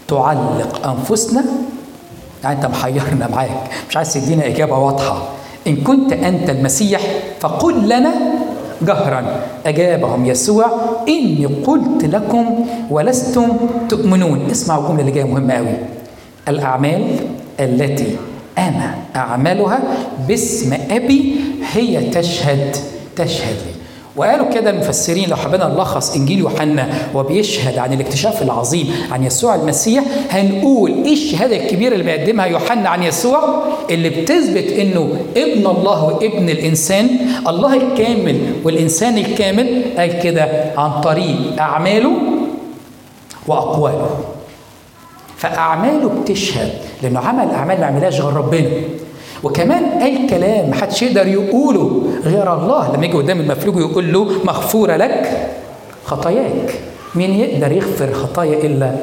تعلق 0.09 0.87
أنفسنا؟ 0.87 1.45
يعني 2.45 2.57
أنت 2.57 2.67
محيرنا 2.67 3.29
معاك. 3.29 3.71
مش 3.91 3.97
عايز 3.97 4.15
تدينا 4.15 4.47
إجابة 4.47 4.79
واضحة. 4.79 5.23
إن 5.67 5.77
كنت 5.77 6.13
أنت 6.13 6.51
المسيح 6.51 7.01
فقل 7.41 7.85
لنا 7.85 8.15
جهرا. 8.83 9.41
أجابهم 9.67 10.27
يسوع 10.27 10.67
إني 11.09 11.47
قلت 11.47 12.05
لكم 12.05 12.67
ولستم 12.91 13.57
تؤمنون. 13.89 14.51
اسمعوا 14.51 14.83
الجملة 14.83 15.01
اللي 15.01 15.13
جاية 15.13 15.25
مهمة 15.25 15.55
قوي 15.55 15.75
الأعمال 16.49 17.17
التي 17.61 18.17
أنا 18.59 18.95
أعملها 19.17 19.79
باسم 20.29 20.79
أبي 20.91 21.41
هي 21.73 22.11
تشهد 22.11 22.77
تشهد 23.17 23.57
لي. 23.67 23.78
وقالوا 24.19 24.51
كده 24.51 24.71
المفسرين 24.71 25.29
لو 25.29 25.37
حبينا 25.37 25.69
نلخص 25.69 26.15
إنجيل 26.17 26.39
يوحنا 26.39 26.89
وبيشهد 27.15 27.79
عن 27.79 27.93
الاكتشاف 27.93 28.43
العظيم 28.43 28.93
عن 29.11 29.25
يسوع 29.25 29.55
المسيح 29.55 30.05
هنقول 30.31 30.91
إيه 31.05 31.13
الشهادة 31.13 31.57
الكبيرة 31.57 31.93
اللي 31.95 32.05
بيقدمها 32.05 32.47
يوحنا 32.47 32.89
عن 32.89 33.03
يسوع؟ 33.03 33.63
اللي 33.91 34.09
بتثبت 34.11 34.73
إنه 34.73 35.21
ابن 35.37 35.67
الله 35.67 36.05
وابن 36.05 36.49
الإنسان 36.49 37.09
الله 37.49 37.75
الكامل 37.77 38.41
والإنسان 38.65 39.19
الكامل 39.19 39.83
قال 39.99 40.21
كده 40.21 40.73
عن 40.77 41.01
طريق 41.01 41.37
أعماله 41.61 42.13
وأقواله. 43.47 44.11
فأعماله 45.37 46.09
بتشهد 46.23 46.73
لأنه 47.03 47.21
عمل 47.21 47.51
أعمال 47.51 47.81
ما 47.81 47.87
عملهاش 47.87 48.21
غير 48.21 48.35
ربنا. 48.35 48.69
وكمان 49.43 49.85
أي 49.85 50.27
كلام 50.29 50.71
محدش 50.71 51.03
يقدر 51.03 51.27
يقوله 51.27 52.03
غير 52.25 52.55
الله. 52.55 52.95
لما 52.97 53.05
يجي 53.05 53.17
قدام 53.17 53.41
المفلوج 53.41 53.77
ويقول 53.77 54.13
له 54.13 54.25
مغفورة 54.45 54.97
لك 54.97 55.49
خطاياك. 56.05 56.75
مين 57.15 57.31
يقدر 57.31 57.73
يغفر 57.73 58.13
خطايا 58.13 58.67
إلا؟ 58.67 58.95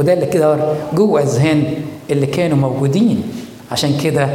وده 0.00 0.12
اللي 0.12 0.26
كده 0.26 0.58
جوه 0.94 1.22
أذهان 1.22 1.64
اللي 2.10 2.26
كانوا 2.26 2.56
موجودين. 2.56 3.22
عشان 3.72 3.98
كده 4.04 4.28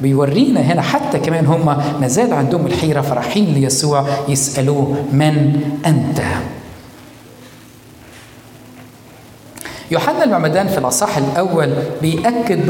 بيورينا 0.00 0.60
هنا 0.60 0.82
حتى 0.82 1.18
كمان 1.18 1.46
هم 1.46 1.76
ما 2.00 2.08
زال 2.08 2.32
عندهم 2.32 2.66
الحيرة 2.66 3.00
فرايحين 3.00 3.44
ليسوع 3.54 4.04
يسألوه 4.28 4.94
من 5.12 5.60
أنت؟ 5.86 6.20
يوحنا 9.90 10.24
المعمدان 10.24 10.68
في 10.68 10.78
الأصح 10.78 11.16
الأول 11.16 11.70
بيأكد 12.02 12.66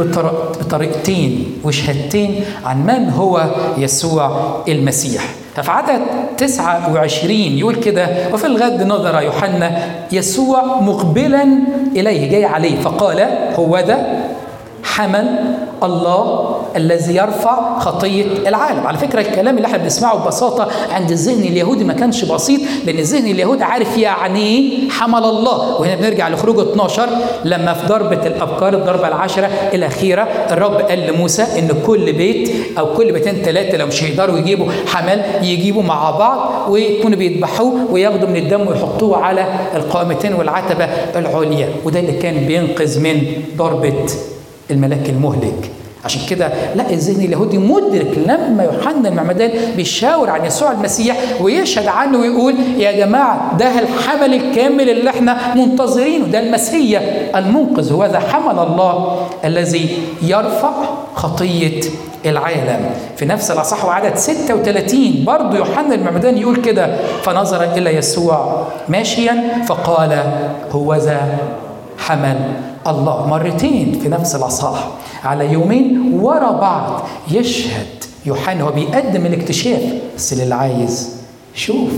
بطريقتين 0.60 1.52
وشهادتين 1.64 2.44
عن 2.64 2.86
من 2.86 3.10
هو 3.10 3.44
يسوع 3.78 4.56
المسيح. 4.68 5.24
ففي 5.56 5.70
عدد 5.70 6.00
29 6.38 7.30
يقول 7.30 7.74
كده 7.76 8.08
وفي 8.32 8.46
الغد 8.46 8.82
نظر 8.82 9.22
يوحنا 9.22 9.78
يسوع 10.12 10.80
مقبلا 10.80 11.48
إليه 11.96 12.30
جاي 12.30 12.44
عليه 12.44 12.80
فقال 12.80 13.20
هو 13.58 13.80
ده 13.80 13.98
حمل 14.82 15.54
الله 15.82 16.56
الذي 16.76 17.14
يرفع 17.16 17.78
خطية 17.78 18.24
العالم. 18.48 18.86
على 18.86 18.98
فكرة 18.98 19.20
الكلام 19.20 19.56
اللي 19.56 19.66
إحنا 19.66 19.78
بنسمعه 19.78 20.24
ببساطة 20.24 20.68
عند 20.90 21.10
الذهن 21.10 21.40
اليهودي 21.42 21.84
ما 21.84 21.92
كانش 21.92 22.24
بسيط 22.24 22.60
لأن 22.86 22.98
الذهن 22.98 23.26
اليهودي 23.26 23.64
عارف 23.64 23.98
يعني 23.98 24.40
إيه؟ 24.40 24.88
حمل 24.90 25.24
الله. 25.24 25.80
وهنا 25.80 25.94
بنرجع 25.94 26.28
لخروج 26.28 26.58
12 26.68 27.08
لما 27.44 27.72
في 27.72 27.86
ضربة 27.86 28.26
الأبكار 28.26 28.74
الضربة 28.74 29.08
العشرة 29.08 29.50
الأخيرة 29.74 30.22
الرب 30.50 30.74
قال 30.80 31.06
لموسى 31.06 31.42
إن 31.42 31.68
كل 31.86 32.12
بيت 32.12 32.50
أو 32.78 32.94
كل 32.94 33.12
بيتين 33.12 33.34
ثلاثة 33.34 33.76
لو 33.78 33.86
مش 33.86 34.04
هيقدروا 34.04 34.38
يجيبوا 34.38 34.66
حمل 34.86 35.22
يجيبوا 35.42 35.82
مع 35.82 36.10
بعض 36.10 36.70
ويكونوا 36.70 37.18
بيذبحوه 37.18 37.72
وياخدوا 37.92 38.28
من 38.28 38.36
الدم 38.36 38.66
ويحطوه 38.68 39.16
على 39.16 39.46
القائمتين 39.74 40.34
والعتبة 40.34 40.84
العليا. 41.16 41.68
وده 41.84 42.00
اللي 42.00 42.12
كان 42.12 42.34
بينقذ 42.46 43.00
من 43.00 43.22
ضربة 43.56 44.06
الملاك 44.70 45.10
المهلك. 45.10 45.70
عشان 46.04 46.20
كده 46.30 46.48
لا 46.74 46.90
الذهن 46.90 47.24
اليهودي 47.24 47.58
مدرك 47.58 48.18
لما 48.26 48.64
يوحنا 48.64 49.08
المعمدان 49.08 49.50
بيشاور 49.76 50.30
عن 50.30 50.44
يسوع 50.44 50.72
المسيح 50.72 51.16
ويشهد 51.40 51.86
عنه 51.86 52.18
ويقول 52.18 52.54
يا 52.78 52.92
جماعة 52.92 53.56
ده 53.58 53.78
الحمل 53.78 54.34
الكامل 54.34 54.90
اللي 54.90 55.10
إحنا 55.10 55.54
منتظرينه 55.54 56.26
ده 56.26 56.38
المسيح 56.40 57.02
المنقذ 57.36 57.92
هو 57.92 58.04
ذا 58.06 58.18
حمل 58.18 58.58
الله 58.58 59.26
الذي 59.44 59.98
يرفع 60.22 60.72
خطية 61.14 61.80
العالم. 62.26 62.90
في 63.16 63.24
نفس 63.26 63.50
الأصح 63.50 63.84
وعدد 63.84 64.16
36 64.16 65.24
برضه 65.26 65.56
يوحنا 65.58 65.94
المعمدان 65.94 66.38
يقول 66.38 66.56
كده 66.56 66.96
فنظر 67.22 67.64
إلى 67.64 67.96
يسوع 67.96 68.66
ماشيا 68.88 69.42
فقال 69.66 70.22
هو 70.72 70.94
ذا 70.94 71.38
حمل 71.98 72.36
الله. 72.86 73.26
مرتين 73.26 73.98
في 74.02 74.08
نفس 74.08 74.34
الأصحاح. 74.34 74.88
على 75.24 75.52
يومين 75.52 76.12
ورا 76.14 76.52
بعض. 76.52 77.02
يشهد 77.30 78.04
يوحنا 78.26 78.62
هو 78.62 78.72
بيقدم 78.72 79.26
الاكتشاف. 79.26 79.82
بس 80.16 80.34
للي 80.34 80.54
عايز 80.54 81.16
شوف 81.54 81.92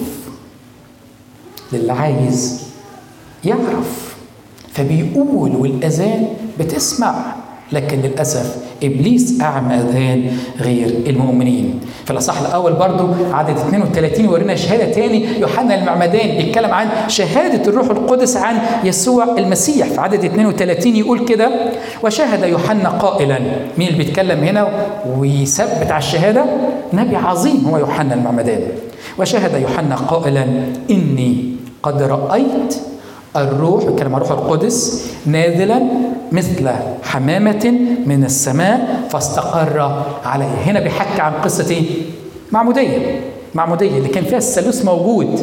للي 1.73 1.93
عايز 1.93 2.63
يعرف. 3.45 4.17
فبيقول 4.73 5.57
والأذان 5.57 6.29
بتسمع. 6.59 7.15
لكن 7.73 8.01
للأسف 8.01 8.57
إبليس 8.85 9.41
أعمى 9.41 9.75
اذهان 9.75 10.37
غير 10.61 10.95
المؤمنين. 11.07 11.81
في 12.05 12.11
الاصح 12.11 12.41
الأول 12.41 12.73
برضو 12.73 13.09
عدد 13.33 13.57
32 13.59 14.25
يورينا 14.25 14.55
شهادة 14.55 14.93
تاني. 14.93 15.39
يوحنا 15.41 15.75
المعمدان 15.75 16.37
بيتكلم 16.37 16.71
عن 16.71 16.89
شهادة 17.09 17.71
الروح 17.71 17.91
القدس 17.91 18.37
عن 18.37 18.55
يسوع 18.85 19.39
المسيح. 19.39 19.87
في 19.87 20.01
عدد 20.01 20.25
32 20.25 20.97
يقول 20.97 21.25
كده 21.25 21.51
وشهد 22.05 22.49
يوحنا 22.49 22.89
قائلا. 22.89 23.39
مين 23.79 23.89
اللي 23.89 23.99
بيتكلم 23.99 24.45
هنا؟ 24.45 24.69
ويثبت 25.19 25.91
على 25.91 25.99
الشهادة 25.99 26.45
نبي 26.93 27.17
عظيم 27.17 27.65
هو 27.71 27.79
يوحنا 27.79 28.15
المعمدان. 28.15 28.61
وشهد 29.19 29.61
يوحنا 29.61 29.97
قائلا 29.97 30.45
إني 30.91 31.45
قد 31.83 32.03
رأيت 32.03 32.77
الروح 33.37 33.85
عن 33.85 34.17
الروح 34.17 34.31
القدس 34.31 35.07
نازلا 35.27 35.83
مثل 36.33 36.71
حمامة 37.03 37.75
من 38.07 38.25
السماء 38.25 39.07
فاستقر 39.11 40.05
عليه. 40.25 40.47
هنا 40.47 40.81
بيحكي 40.81 41.23
عن 41.23 41.33
قصة 41.33 41.71
إيه؟ 41.71 41.85
معمودية 42.53 43.21
معمودية 43.55 43.99
اللي 43.99 44.09
كان 44.09 44.25
فيها 44.25 44.39
الثالوث 44.39 44.85
موجود. 44.85 45.43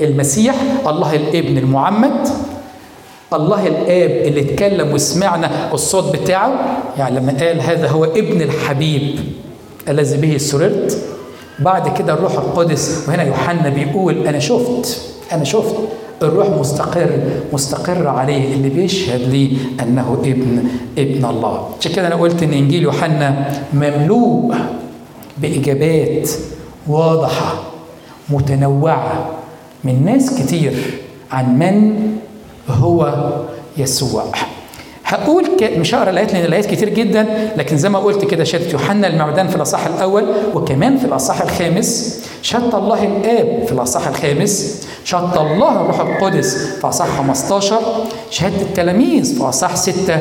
المسيح 0.00 0.54
الله 0.86 1.14
الابن 1.16 1.58
المعمد. 1.58 2.28
الله 3.32 3.66
الآب 3.66 4.10
اللي 4.10 4.40
اتكلم 4.40 4.94
وسمعنا 4.94 5.50
الصوت 5.72 6.16
بتاعه. 6.16 6.78
يعني 6.98 7.16
لما 7.16 7.32
قال 7.40 7.60
هذا 7.60 7.88
هو 7.88 8.04
ابن 8.04 8.42
الحبيب 8.42 9.18
الذي 9.88 10.16
به 10.16 10.38
سررت. 10.38 10.98
بعد 11.58 11.98
كده 11.98 12.12
الروح 12.12 12.32
القدس 12.32 13.04
وهنا 13.08 13.22
يوحنا 13.22 13.68
بيقول 13.68 14.26
أنا 14.26 14.38
شفت 14.38 15.00
أنا 15.32 15.44
شفت. 15.44 15.74
الروح 16.22 16.48
مستقر 16.48 17.20
مستقر 17.52 18.08
عليه. 18.08 18.54
اللي 18.54 18.68
بيشهد 18.68 19.20
لي 19.20 19.56
أنه 19.82 20.18
ابن 20.24 20.64
ابن 20.98 21.24
الله. 21.24 21.68
عشان 21.80 21.92
كده 21.92 22.06
أنا 22.06 22.14
قلت 22.14 22.42
إن 22.42 22.52
إنجيل 22.52 22.82
يوحنا 22.82 23.52
مملوء 23.72 24.54
بإجابات 25.38 26.30
واضحة 26.88 27.54
متنوعة 28.28 29.30
من 29.84 30.04
ناس 30.04 30.42
كتير 30.42 30.72
عن 31.32 31.58
من 31.58 32.06
هو 32.68 33.30
يسوع. 33.76 34.24
هقول 35.04 35.44
ك... 35.60 35.62
مش 35.78 35.94
هقرأ 35.94 36.10
الآيات 36.10 36.32
لأن 36.32 36.44
الآيات 36.44 36.66
كتير 36.66 36.88
جدا 36.88 37.50
لكن 37.56 37.76
زي 37.76 37.88
ما 37.88 37.98
قلت 37.98 38.24
كده 38.24 38.44
شهادة 38.44 38.70
يوحنا 38.70 39.06
المعدان 39.06 39.48
في 39.48 39.56
الاصح 39.56 39.86
الأول 39.86 40.24
وكمان 40.54 40.96
في 40.96 41.04
الاصح 41.04 41.40
الخامس 41.42 42.20
شهادة 42.42 42.78
الله 42.78 43.04
الآب 43.04 43.64
في 43.66 43.72
الاصح 43.72 44.06
الخامس 44.08 44.86
شهاده 45.06 45.40
الله 45.42 45.80
الروح 45.80 46.00
القدس 46.00 46.56
في 46.80 46.86
اصح 46.88 47.06
15 47.18 47.76
شهادة 48.30 48.62
التلاميذ 48.62 49.38
في 49.38 49.42
اصح 49.44 49.76
6 49.76 50.18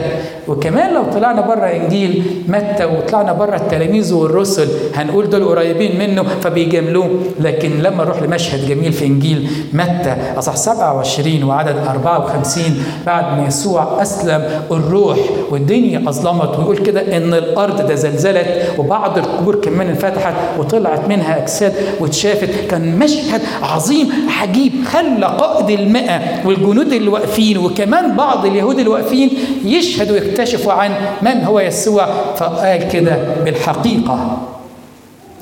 وكمان 0.48 0.94
لو 0.94 1.04
طلعنا 1.14 1.42
بره 1.42 1.66
إنجيل 1.66 2.24
متى 2.48 2.86
وطلعنا 2.86 3.34
بره 3.34 3.56
التلاميذ 3.56 4.14
والرسل 4.14 4.68
هنقول 4.96 5.30
دول 5.30 5.46
قريبين 5.46 6.00
منه 6.00 6.24
فبيجاملوه. 6.42 7.10
لكن 7.40 7.80
لما 7.80 8.04
نروح 8.04 8.22
لمشهد 8.24 8.68
جميل 8.68 8.94
في 8.94 9.06
إنجيل 9.06 9.50
متى 9.74 10.16
اصح 10.38 10.56
27 10.56 11.44
وعدد 11.44 11.76
54 11.88 12.64
بعد 13.06 13.38
ما 13.40 13.48
يسوع 13.48 14.02
أسلم 14.02 14.44
الروح 14.72 15.18
والدنيا 15.52 16.10
أظلمت 16.10 16.60
ويقول 16.60 16.78
كده 16.78 17.18
إن 17.18 17.34
الأرض 17.34 17.90
تزلزلت 17.90 18.48
وبعض 18.78 19.18
القبور 19.18 19.56
كمان 19.56 19.88
انفتحت 19.88 20.34
وطلعت 20.60 21.08
منها 21.10 21.44
أجساد 21.44 21.74
واتشافت. 22.00 22.50
كان 22.70 23.00
مشهد 23.00 23.42
عظيم 23.64 24.10
عجيب. 24.42 24.75
خلى 24.84 25.26
قائد 25.26 25.80
المئة 25.80 26.48
والجنود 26.48 26.94
اللي 26.94 27.10
واقفين 27.10 27.58
وكمان 27.58 28.16
بعض 28.16 28.46
اليهود 28.46 28.78
اللي 28.78 28.90
واقفين 28.90 29.30
يشهدوا 29.66 30.14
ويكتشفوا 30.20 30.74
عن 30.74 30.92
من 31.22 31.44
هو 31.44 31.60
يسوع. 31.60 32.36
فقال 32.36 32.88
كده 32.88 33.34
بالحقيقة 33.44 34.38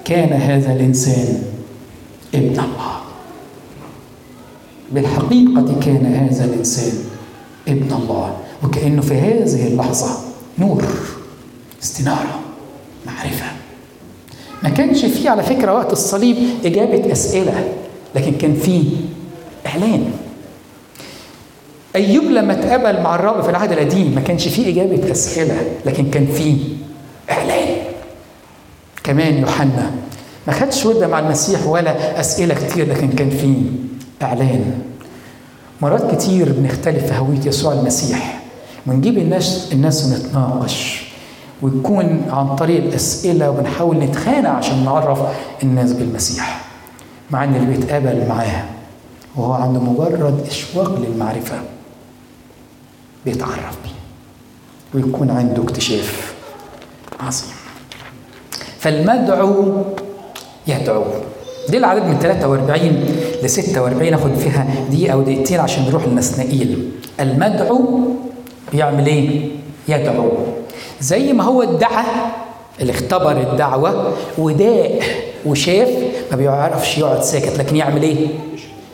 كان 0.06 0.34
هذا 0.34 0.74
الإنسان 0.74 1.43
ابن 2.36 2.50
الله. 2.50 2.93
بالحقيقة 4.91 5.80
كان 5.86 6.06
هذا 6.06 6.46
الإنسان 6.46 6.93
ابن 7.67 7.93
الله. 7.93 8.38
وكأنه 8.63 9.02
في 9.02 9.13
هذه 9.13 9.67
اللحظة 9.67 10.17
نور 10.60 10.84
استنارة 11.84 12.39
معرفة. 13.06 13.46
ما 14.63 14.69
كانش 14.69 15.06
فيه 15.06 15.30
على 15.30 15.43
فكرة 15.43 15.74
وقت 15.74 15.91
الصليب 15.91 16.38
إجابة 16.65 17.12
أسئلة 17.12 17.63
لكن 18.15 18.32
كان 18.32 18.54
فيه 18.54 18.84
إعلان. 19.67 20.12
أيوب 21.95 22.23
لما 22.26 22.54
اتقابل 22.54 23.02
مع 23.02 23.15
الرب 23.15 23.43
في 23.43 23.49
العهد 23.49 23.71
القديم 23.71 24.15
ما 24.15 24.21
كانش 24.21 24.47
فيه 24.47 24.73
إجابة 24.73 25.12
أسئلة 25.12 25.56
لكن 25.86 26.10
كان 26.10 26.26
فيه 26.26 26.58
إعلان. 27.32 27.76
كمان 29.04 29.38
يوحنا 29.38 29.91
ما 30.47 30.54
خدش 30.54 30.86
ودة 30.86 31.08
مع 31.08 31.19
المسيح 31.19 31.67
ولا 31.67 32.19
أسئلة 32.19 32.56
كتير 32.56 32.89
لكن 32.89 33.10
كان 33.10 33.30
فيه 33.30 33.56
إعلان. 34.21 34.82
مرات 35.82 36.15
كتير 36.15 36.52
بنختلف 36.52 37.06
في 37.13 37.19
هوية 37.19 37.39
يسوع 37.45 37.73
المسيح. 37.73 38.39
ونجيب 38.88 39.17
الناس 39.17 39.69
الناس 39.73 40.06
ونتناقش 40.06 41.04
ويكون 41.62 42.26
عن 42.30 42.56
طريق 42.56 42.84
الأسئلة 42.84 43.49
وبنحاول 43.49 43.97
نتخانق 43.99 44.49
عشان 44.49 44.86
نعرف 44.86 45.19
الناس 45.63 45.93
بالمسيح 45.93 46.62
مع 47.32 47.43
إن 47.43 47.56
اللي 47.56 47.78
بيتقابل 47.78 48.26
معاه 48.30 48.63
وهو 49.36 49.54
عنده 49.54 49.80
مجرد 49.80 50.48
إشواق 50.48 51.00
للمعرفة. 51.00 51.56
بيتعرف 53.26 53.78
بيه. 53.84 53.93
ويكون 54.93 55.30
عنده 55.30 55.63
اكتشاف 55.63 56.34
عظيم. 57.19 57.50
فالمدعو 58.80 59.74
يدعو. 60.67 61.04
دي 61.69 61.78
العدد 61.78 62.04
من 62.06 62.19
43 62.19 63.06
ل 63.43 63.50
46 63.50 64.12
ناخد 64.12 64.34
فيها 64.36 64.67
دقيقة 64.89 65.13
أو 65.13 65.22
دقيقتين 65.22 65.60
عشان 65.60 65.84
نروح 65.86 66.08
لنسنائيل 66.08 66.91
المدعو 67.19 68.00
بيعمل 68.72 69.06
إيه؟ 69.06 69.50
يدعو. 69.88 70.30
زي 71.02 71.34
ما 71.34 71.43
هو 71.43 71.62
ادعى 71.63 72.06
اللي 72.82 72.91
اختبر 72.91 73.32
الدعوة 73.52 74.13
وداء 74.38 75.04
وشاف 75.46 75.89
ما 76.32 76.38
بيعرفش 76.38 76.98
يقعد 76.98 77.24
ساكت 77.24 77.58
لكن 77.58 77.76
يعمل 77.76 78.04
إيه؟ 78.04 78.28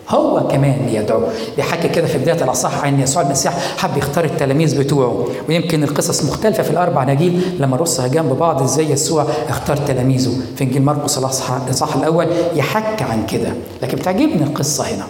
هو 0.09 0.47
كمان 0.47 0.89
يدعو. 0.91 1.21
بيحكي 1.57 1.87
كده 1.87 2.07
في 2.07 2.17
بداية 2.17 2.43
الأصح 2.43 2.83
عن 2.83 2.99
يسوع 2.99 3.21
المسيح 3.21 3.53
حب 3.77 3.97
يختار 3.97 4.25
التلاميذ 4.25 4.79
بتوعه. 4.79 5.25
ويمكن 5.49 5.83
القصص 5.83 6.23
مختلفة 6.25 6.63
في 6.63 6.69
الأربع 6.69 7.03
اناجيل 7.03 7.41
لما 7.59 7.77
نرصها 7.77 8.07
جنب 8.07 8.37
بعض 8.37 8.61
إزاي 8.61 8.91
يسوع 8.91 9.25
اختار 9.49 9.77
تلاميذه. 9.77 10.31
في 10.55 10.63
إنجيل 10.63 10.81
مرقس 10.81 11.17
الأصح 11.17 11.95
الأول 11.95 12.27
يحكي 12.55 13.03
عن 13.03 13.25
كده. 13.25 13.53
لكن 13.81 13.97
بتعجبني 13.97 14.43
القصة 14.43 14.83
هنا. 14.83 15.05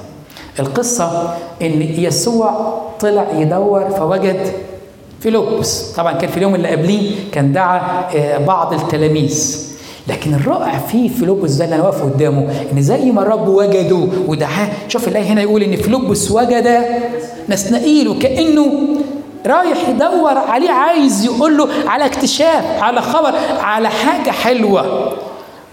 القصة 0.59 1.33
إن 1.61 1.81
يسوع 1.81 2.79
طلع 2.99 3.25
يدور 3.37 3.89
فوجد 3.89 4.51
فيلبس 5.19 5.81
طبعا 5.81 6.13
كان 6.13 6.29
في 6.29 6.37
اليوم 6.37 6.55
اللي 6.55 6.67
قبليه 6.67 7.11
كان 7.31 7.53
دعا 7.53 8.09
بعض 8.45 8.73
التلاميذ. 8.73 9.68
لكن 10.09 10.33
الرائع 10.33 10.77
فيه 10.77 11.09
فيلبس 11.09 11.51
ده 11.51 11.65
اللي 11.65 11.75
أنا 11.75 11.83
واقف 11.83 12.01
قدامه 12.03 12.47
إن 12.73 12.81
زي 12.81 13.11
ما 13.11 13.21
الرب 13.21 13.47
وجده 13.47 14.07
ودعاه 14.27 14.67
شوف 14.87 15.07
الآية 15.07 15.23
هنا 15.23 15.41
يقول 15.41 15.63
إن 15.63 15.75
فيلبس 15.75 16.31
وجد 16.31 16.79
نسنائيل 17.49 18.07
وكانه 18.07 18.71
رايح 19.47 19.89
يدور 19.89 20.37
عليه 20.37 20.69
عايز 20.69 21.25
يقول 21.25 21.57
له 21.57 21.67
على 21.87 22.05
اكتشاف 22.05 22.83
على 22.83 23.01
خبر 23.01 23.33
على 23.59 23.89
حاجة 23.89 24.31
حلوة. 24.31 25.11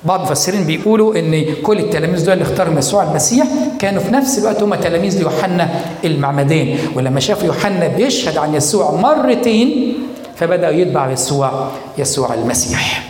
بعض 0.05 0.20
المفسرين 0.20 0.64
بيقولوا 0.64 1.18
إن 1.18 1.44
كل 1.62 1.79
التلاميذ 1.79 2.25
دول 2.25 2.33
اللي 2.33 2.42
اختارهم 2.44 2.79
يسوع 2.79 3.03
المسيح 3.03 3.46
كانوا 3.79 4.03
في 4.03 4.12
نفس 4.12 4.38
الوقت 4.38 4.62
هم 4.62 4.75
تلاميذ 4.75 5.18
ليوحنا 5.18 5.68
المعمدان 6.05 6.77
ولما 6.94 7.20
شافوا 7.20 7.46
يوحنا 7.46 7.88
بيشهد 7.88 8.37
عن 8.38 8.55
يسوع 8.55 8.90
مرتين 8.90 9.94
فبداوا 10.37 10.72
يتبعوا 10.75 11.12
يسوع 11.12 11.68
يسوع 11.99 12.35
المسيح. 12.35 13.03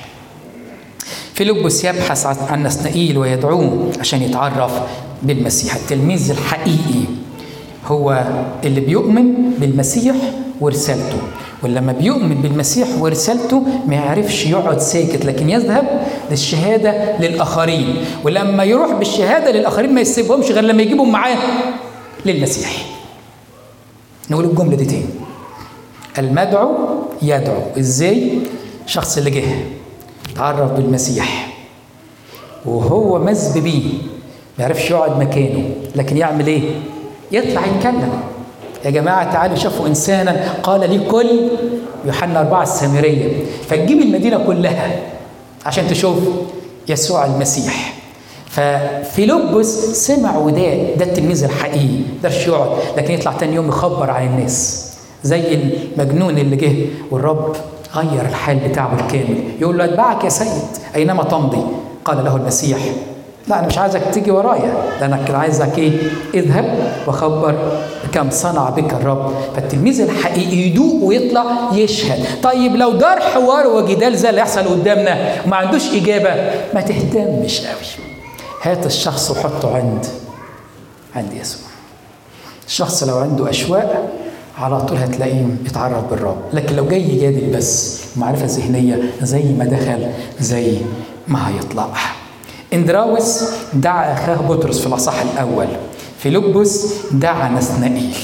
فيلبس 1.37 1.85
يبحث 1.85 2.27
عن 2.27 2.63
نسنائيل 2.63 3.19
ويدعوه 3.19 3.93
عشان 4.01 4.23
يتعرف 4.23 4.73
بالمسيح. 5.23 5.75
التلميذ 5.75 6.31
الحقيقي 6.31 7.05
هو 7.87 8.25
اللي 8.65 8.81
بيؤمن 8.81 9.51
بالمسيح 9.59 10.17
ورسالته 10.61 11.19
ولما 11.63 11.93
بيؤمن 11.93 12.35
بالمسيح 12.35 12.89
ورسالته 13.01 13.63
ما 13.87 13.95
يعرفش 13.95 14.47
يقعد 14.47 14.81
ساكت 14.81 15.25
لكن 15.25 15.51
يذهب 15.51 16.07
للشهادة 16.31 17.19
للآخرين. 17.21 17.97
ولما 18.25 18.65
يروح 18.65 18.93
بالشهادة 18.93 19.51
للآخرين 19.51 19.95
ما 19.95 20.01
يسيبهمش 20.01 20.51
غير 20.51 20.65
لما 20.65 20.83
يجيبهم 20.83 21.13
معاه 21.13 21.39
للمسيح. 22.27 22.87
نقول 24.31 24.45
الجملة 24.45 24.77
دي 24.77 24.85
تاني. 24.85 25.05
المدعو 26.19 26.77
يدعو. 27.23 27.63
إزاي؟ 27.79 28.39
شخص 28.87 29.19
اللي 29.19 29.31
جه. 29.31 29.45
تعرف 30.35 30.73
بالمسيح. 30.73 31.53
وهو 32.65 33.19
مزب 33.19 33.63
بيه. 33.63 33.85
ما 34.59 34.65
يعرفش 34.65 34.91
يقعد 34.91 35.21
مكانه. 35.21 35.71
لكن 35.97 36.17
يعمل 36.17 36.47
إيه؟ 36.47 36.63
يطلع 37.33 37.67
يتكلم. 37.67 38.21
يا 38.85 38.91
جماعة 38.91 39.33
تعالوا 39.33 39.57
شافوا 39.57 39.87
إنسانا 39.87 40.55
قال 40.63 40.91
لي 40.91 40.99
كل 40.99 41.49
يوحنا 42.05 42.41
أربعة 42.41 42.63
السامرية. 42.63 43.45
فتجيب 43.69 43.99
المدينة 43.99 44.45
كلها 44.47 45.01
عشان 45.67 45.89
تشوف 45.89 46.19
يسوع 46.89 47.27
المسيح. 47.27 47.95
ففيلبس 48.51 49.67
سمع 50.07 50.37
وده 50.39 50.95
ده 50.95 51.05
التلميذ 51.05 51.45
الحقيقي. 51.45 51.99
مقدرش 52.17 52.47
يقعد. 52.47 52.69
لكن 52.97 53.15
يطلع 53.15 53.33
تاني 53.33 53.55
يوم 53.55 53.69
يخبر 53.69 54.11
عن 54.11 54.27
الناس. 54.27 54.87
زي 55.23 55.55
المجنون 55.55 56.39
اللي 56.39 56.57
جه 56.57 56.87
والرب 57.11 57.57
غير 57.95 58.23
الحال 58.23 58.57
بتاعه 58.69 58.97
بالكامل. 58.97 59.39
يقول 59.61 59.79
له 59.79 59.85
أتبعك 59.85 60.25
يا 60.25 60.29
سيد 60.29 60.63
أينما 60.97 61.23
تمضي؟ 61.23 61.63
قال 62.05 62.25
له 62.25 62.37
المسيح 62.37 62.79
لا 63.49 63.59
أنا 63.59 63.67
مش 63.67 63.79
عايزك 63.79 64.03
تيجي 64.13 64.31
ورايا 64.31 64.75
كان 65.01 65.35
عايزك 65.35 65.79
إيه؟ 65.79 65.93
اذهب 66.35 66.93
وخبر 67.07 67.55
كم 68.13 68.31
صنع 68.31 68.71
بك 68.71 68.95
الرب. 68.95 69.33
فالتلميذ 69.57 70.01
الحقيقي 70.01 70.57
يدوق 70.57 71.03
ويطلع 71.03 71.45
يشهد. 71.73 72.27
طيب 72.43 72.77
لو 72.77 72.93
دار 72.93 73.21
حوار 73.21 73.67
وجدال 73.67 74.17
زي 74.17 74.31
اللي 74.31 74.41
يحصل 74.41 74.69
قدامنا 74.69 75.43
وما 75.47 75.57
عندوش 75.57 75.95
إجابة 75.95 76.35
ما 76.75 76.81
تهتمش 76.81 77.61
قوي 77.61 78.07
هات 78.63 78.87
الشخص 78.87 79.31
وحطه 79.31 79.77
عند 79.77 80.07
عند 81.17 81.33
يسوع. 81.33 81.67
الشخص 82.67 83.03
لو 83.03 83.19
عنده 83.19 83.51
أشواق 83.51 84.09
على 84.59 84.81
طول 84.81 84.99
هتلاقيه 84.99 85.47
يتعرف 85.67 86.11
بالرب. 86.11 86.37
لكن 86.53 86.77
لو 86.77 86.89
جاي 86.89 87.03
يجادل 87.03 87.57
بس 87.57 88.01
معرفة 88.17 88.47
ذهنية 88.47 89.03
زي 89.23 89.43
ما 89.59 89.65
دخل 89.65 90.07
زي 90.41 90.77
ما 91.29 91.49
هيطلع. 91.49 91.89
اندراوس 92.75 93.43
دعا 93.75 94.13
أخاه 94.13 94.35
بطرس 94.49 94.79
في 94.81 94.87
الأصح 94.87 95.15
الأول. 95.21 95.67
فيلبس 96.19 96.87
دعا 97.13 97.49
نسنائيل. 97.49 98.15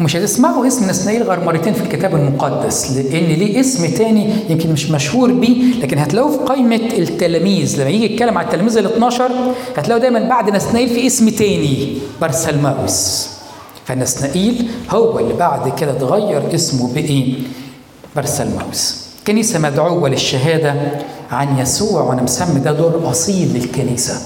مش 0.00 0.16
هتسمعوا 0.16 0.66
اسم 0.66 0.90
نسنائيل 0.90 1.22
غير 1.22 1.40
مرتين 1.44 1.72
في 1.74 1.82
الكتاب 1.82 2.14
المقدس 2.14 2.90
لأن 2.92 3.24
ليه 3.24 3.60
اسم 3.60 3.86
تاني 3.96 4.30
يمكن 4.50 4.72
مش 4.72 4.90
مشهور 4.90 5.32
بيه 5.32 5.74
لكن 5.82 5.98
هتلاقوه 5.98 6.32
في 6.32 6.38
قائمة 6.44 6.76
التلاميذ. 6.76 7.80
لما 7.80 7.90
يجي 7.90 8.04
يتكلم 8.12 8.38
عن 8.38 8.44
التلاميذ 8.44 8.78
ال 8.78 8.86
12 8.86 9.30
هتلاقوا 9.76 10.02
دايما 10.02 10.28
بعد 10.28 10.50
نسنائيل 10.50 10.88
في 10.88 11.06
اسم 11.06 11.28
تاني 11.28 11.98
برسلماوس 12.20 13.28
فنسنائيل 13.88 14.70
هو 14.90 15.18
اللي 15.18 15.34
بعد 15.34 15.78
كده 15.78 15.90
اتغير 15.90 16.54
اسمه 16.54 16.92
بإيه؟ 16.94 17.34
برسلماوس 18.16 19.04
كنيسة 19.26 19.58
مدعوة 19.58 20.08
للشهادة 20.08 20.74
عن 21.30 21.58
يسوع 21.58 22.02
وأنا 22.02 22.22
مسمي 22.22 22.60
ده 22.60 22.72
دور 22.72 23.10
أصيل 23.10 23.48
للكنيسة. 23.54 24.20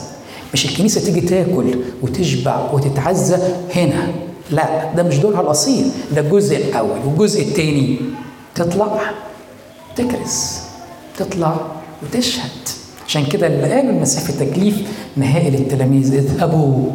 مش 0.54 0.64
الكنيسة 0.64 1.00
تيجي 1.00 1.20
تاكل 1.20 1.74
وتشبع 2.02 2.70
وتتعزى 2.72 3.36
هنا 3.74 4.08
لا 4.50 4.92
ده 4.96 5.02
مش 5.02 5.18
دورها 5.18 5.40
الأصيل 5.40 5.90
ده 6.14 6.20
الجزء 6.20 6.56
الأول. 6.56 6.98
والجزء 7.06 7.42
الثاني 7.42 7.96
تطلع 8.54 9.00
تكرز 9.96 10.58
تطلع 11.18 11.56
وتشهد. 12.02 12.50
عشان 13.06 13.26
كده 13.26 13.46
اللي 13.46 13.72
قال 13.74 13.88
المسيح 13.90 14.22
في 14.22 14.32
تكليف 14.32 14.76
نهائي 15.16 15.50
للتلاميذ 15.50 16.14
اذهبوا 16.14 16.90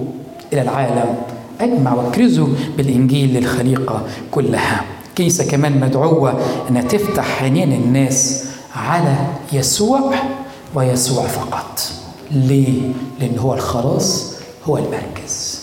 إلى 0.53 0.61
العالم. 0.61 1.15
أجمع 1.61 1.93
واكرزوا 1.93 2.47
بالإنجيل 2.77 3.33
للخليقة 3.33 4.01
كلها. 4.31 4.83
كنيسه 5.17 5.51
كمان 5.51 5.79
مدعوة 5.79 6.39
انها 6.69 6.81
تفتح 6.81 7.43
عينين 7.43 7.73
الناس 7.73 8.45
على 8.75 9.15
يسوع 9.53 10.13
ويسوع 10.75 11.27
فقط. 11.27 11.79
ليه؟ 12.31 12.81
لأن 13.19 13.39
هو 13.39 13.53
الخلاص 13.53 14.33
هو 14.65 14.77
المركز. 14.77 15.61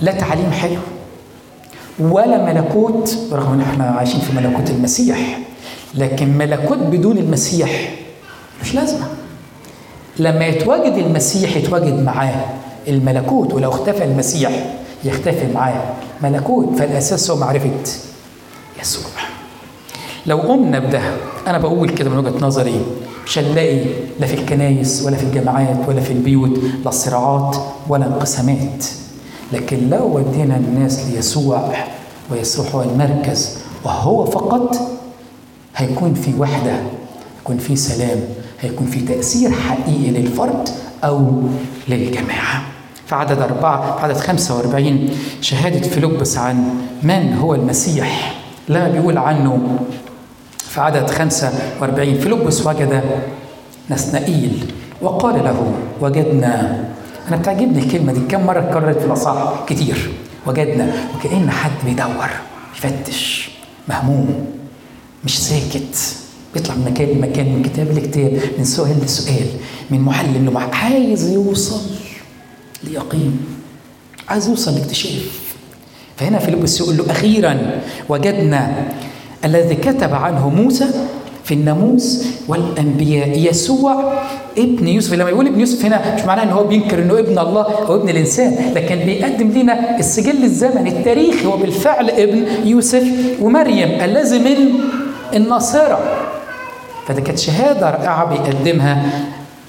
لا 0.00 0.12
تعليم 0.12 0.50
حلو 0.50 0.80
ولا 2.00 2.44
ملكوت 2.52 3.18
رغم 3.32 3.52
إن 3.52 3.60
إحنا 3.60 3.84
عايشين 3.84 4.20
في 4.20 4.32
ملكوت 4.36 4.70
المسيح 4.70 5.38
لكن 5.94 6.38
ملكوت 6.38 6.78
بدون 6.78 7.18
المسيح 7.18 7.94
مش 8.62 8.74
لازمة. 8.74 9.06
لما 10.18 10.46
يتواجد 10.46 10.92
المسيح 10.98 11.56
يتواجد 11.56 12.02
معاه. 12.02 12.44
الملكوت 12.88 13.54
ولو 13.54 13.70
اختفى 13.70 14.04
المسيح 14.04 14.50
يختفي 15.04 15.52
معاه. 15.54 15.82
ملكوت 16.22 16.78
فالأساس 16.78 17.30
هو 17.30 17.36
معرفة 17.36 17.70
يسوع. 18.80 19.02
لو 20.26 20.36
قمنا 20.38 20.78
بده 20.78 21.00
أنا 21.46 21.58
بقول 21.58 21.90
كده 21.90 22.10
من 22.10 22.18
وجهة 22.18 22.46
نظري 22.46 22.80
مش 23.26 23.38
هنلاقي 23.38 23.84
لا 24.20 24.26
في 24.26 24.34
الكنايس 24.34 25.02
ولا 25.06 25.16
في 25.16 25.22
الجامعات 25.22 25.76
ولا 25.88 26.00
في 26.00 26.12
البيوت 26.12 26.58
لا 26.84 26.90
صراعات 26.90 27.56
ولا 27.88 28.06
انقسامات. 28.06 28.84
لكن 29.52 29.90
لو 29.90 30.16
ودينا 30.16 30.56
الناس 30.56 31.06
ليسوع 31.06 31.74
ويسوع 32.30 32.66
هو 32.66 32.82
المركز 32.82 33.58
وهو 33.84 34.24
فقط 34.24 34.76
هيكون 35.76 36.14
في 36.14 36.30
وحدة 36.38 36.76
هيكون 37.38 37.58
في 37.58 37.76
سلام 37.76 38.20
هيكون 38.60 38.86
في 38.86 39.00
تأثير 39.00 39.50
حقيقي 39.50 40.10
للفرد 40.10 40.68
أو 41.04 41.22
للجماعة. 41.88 42.62
في 43.08 43.14
عدد 43.14 43.38
أربعة 43.42 43.96
في 43.96 44.02
عدد 44.04 44.16
45 44.16 45.08
شهادة 45.40 45.88
فيلبس 45.88 46.38
عن 46.38 46.64
من 47.02 47.34
هو 47.38 47.54
المسيح؟ 47.54 48.34
لما 48.68 48.88
بيقول 48.88 49.18
عنه. 49.18 49.78
في 50.58 50.80
عدد 50.80 51.10
45 51.10 52.18
فيلبس 52.18 52.66
وجد 52.66 53.02
نسنائيل 53.90 54.72
وقال 55.02 55.44
له 55.44 55.72
وجدنا. 56.00 56.84
أنا 57.28 57.36
بتعجبني 57.36 57.78
الكلمة 57.78 58.12
دي 58.12 58.20
كم 58.20 58.46
مرة 58.46 58.60
اتكررت 58.60 58.98
في 58.98 59.06
الاصح 59.06 59.54
كتير. 59.66 60.10
وجدنا. 60.46 60.92
وكأن 61.16 61.50
حد 61.50 61.70
بيدور 61.84 62.30
يفتش 62.76 63.50
مهموم 63.88 64.46
مش 65.24 65.38
ساكت. 65.38 66.16
بيطلع 66.54 66.74
من 66.74 66.84
مكان 66.92 67.08
لمكان 67.08 67.54
من 67.54 67.62
كتاب 67.62 67.86
لكتاب 67.98 68.40
من 68.58 68.64
سؤال 68.64 69.04
لسؤال 69.04 69.46
من 69.90 70.00
معلم 70.00 70.46
لمعلم 70.48 70.70
عايز 70.74 71.30
يوصل. 71.32 71.80
ليقين 72.90 73.40
عايز 74.28 74.48
يوصل 74.48 74.74
لاكتشاف 74.74 75.54
فهنا 76.16 76.38
فيلبس 76.38 76.80
يقول 76.80 76.96
له 76.96 77.10
أخيرا 77.10 77.80
وجدنا 78.08 78.72
الذي 79.44 79.74
كتب 79.74 80.14
عنه 80.14 80.48
موسى 80.48 80.86
في 81.44 81.54
الناموس 81.54 82.24
والأنبياء 82.48 83.38
يسوع 83.38 84.12
ابن 84.58 84.88
يوسف. 84.88 85.14
لما 85.14 85.30
يقول 85.30 85.46
ابن 85.46 85.60
يوسف 85.60 85.84
هنا 85.84 86.14
مش 86.14 86.20
معناه 86.22 86.42
إن 86.42 86.48
هو 86.48 86.64
بينكر 86.64 87.02
إنه 87.02 87.18
ابن 87.18 87.38
الله 87.38 87.62
أو 87.86 87.94
ابن 87.94 88.08
الإنسان 88.08 88.72
لكن 88.74 88.96
بيقدم 88.96 89.50
لنا 89.50 89.98
السجل 89.98 90.44
الزمني 90.44 90.90
التاريخي 90.98 91.46
هو 91.46 91.56
بالفعل 91.56 92.10
ابن 92.10 92.46
يوسف 92.64 93.04
ومريم 93.40 93.88
الذي 94.00 94.38
من 94.38 94.80
الناصره 95.36 95.98
فده 97.06 97.20
كانت 97.20 97.38
شهادة 97.38 97.90
رائعة 97.90 98.24
بيقدمها 98.24 99.06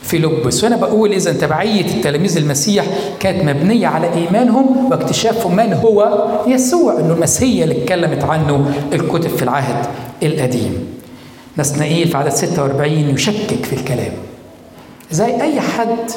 فيلبس 0.04 0.64
وأنا 0.64 0.76
بقول 0.76 1.14
إذا 1.14 1.34
تبعية 1.34 1.86
التلاميذ 1.86 2.38
المسيح 2.38 2.86
كانت 3.20 3.44
مبنية 3.44 3.88
على 3.88 4.14
إيمانهم 4.14 4.92
واكتشافهم 4.92 5.56
من 5.56 5.74
هو؟ 5.74 6.26
يسوع 6.48 7.00
إنه 7.00 7.14
المسيح 7.14 7.64
اللي 7.64 7.84
اتكلمت 7.84 8.24
عنه 8.24 8.72
الكتب 8.94 9.30
في 9.30 9.44
العهد 9.44 9.86
القديم. 10.24 10.88
نسنائيل 11.58 12.08
في 12.08 12.18
عدد 12.18 12.30
46 12.34 12.92
يشكك 12.94 13.66
في 13.66 13.74
الكلام. 13.74 14.12
زي 15.12 15.42
أي 15.42 15.62
حد 15.62 16.12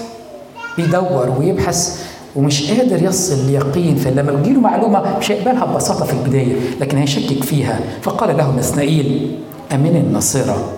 بيدور 0.78 1.34
ويبحث 1.38 2.02
ومش 2.36 2.70
قادر 2.72 3.02
يصل 3.02 3.46
ليقين 3.50 3.96
فلما 3.96 4.32
بتجيله 4.32 4.60
معلومة 4.60 5.18
مش 5.18 5.30
هيقبلها 5.32 5.64
ببساطة 5.64 6.04
في 6.04 6.12
البداية 6.12 6.54
لكن 6.80 6.98
هيشكك 6.98 7.44
فيها. 7.44 7.80
فقال 8.02 8.36
له 8.36 8.56
نسنائيل 8.58 9.36
امن 9.72 9.96
الناصره 10.06 10.72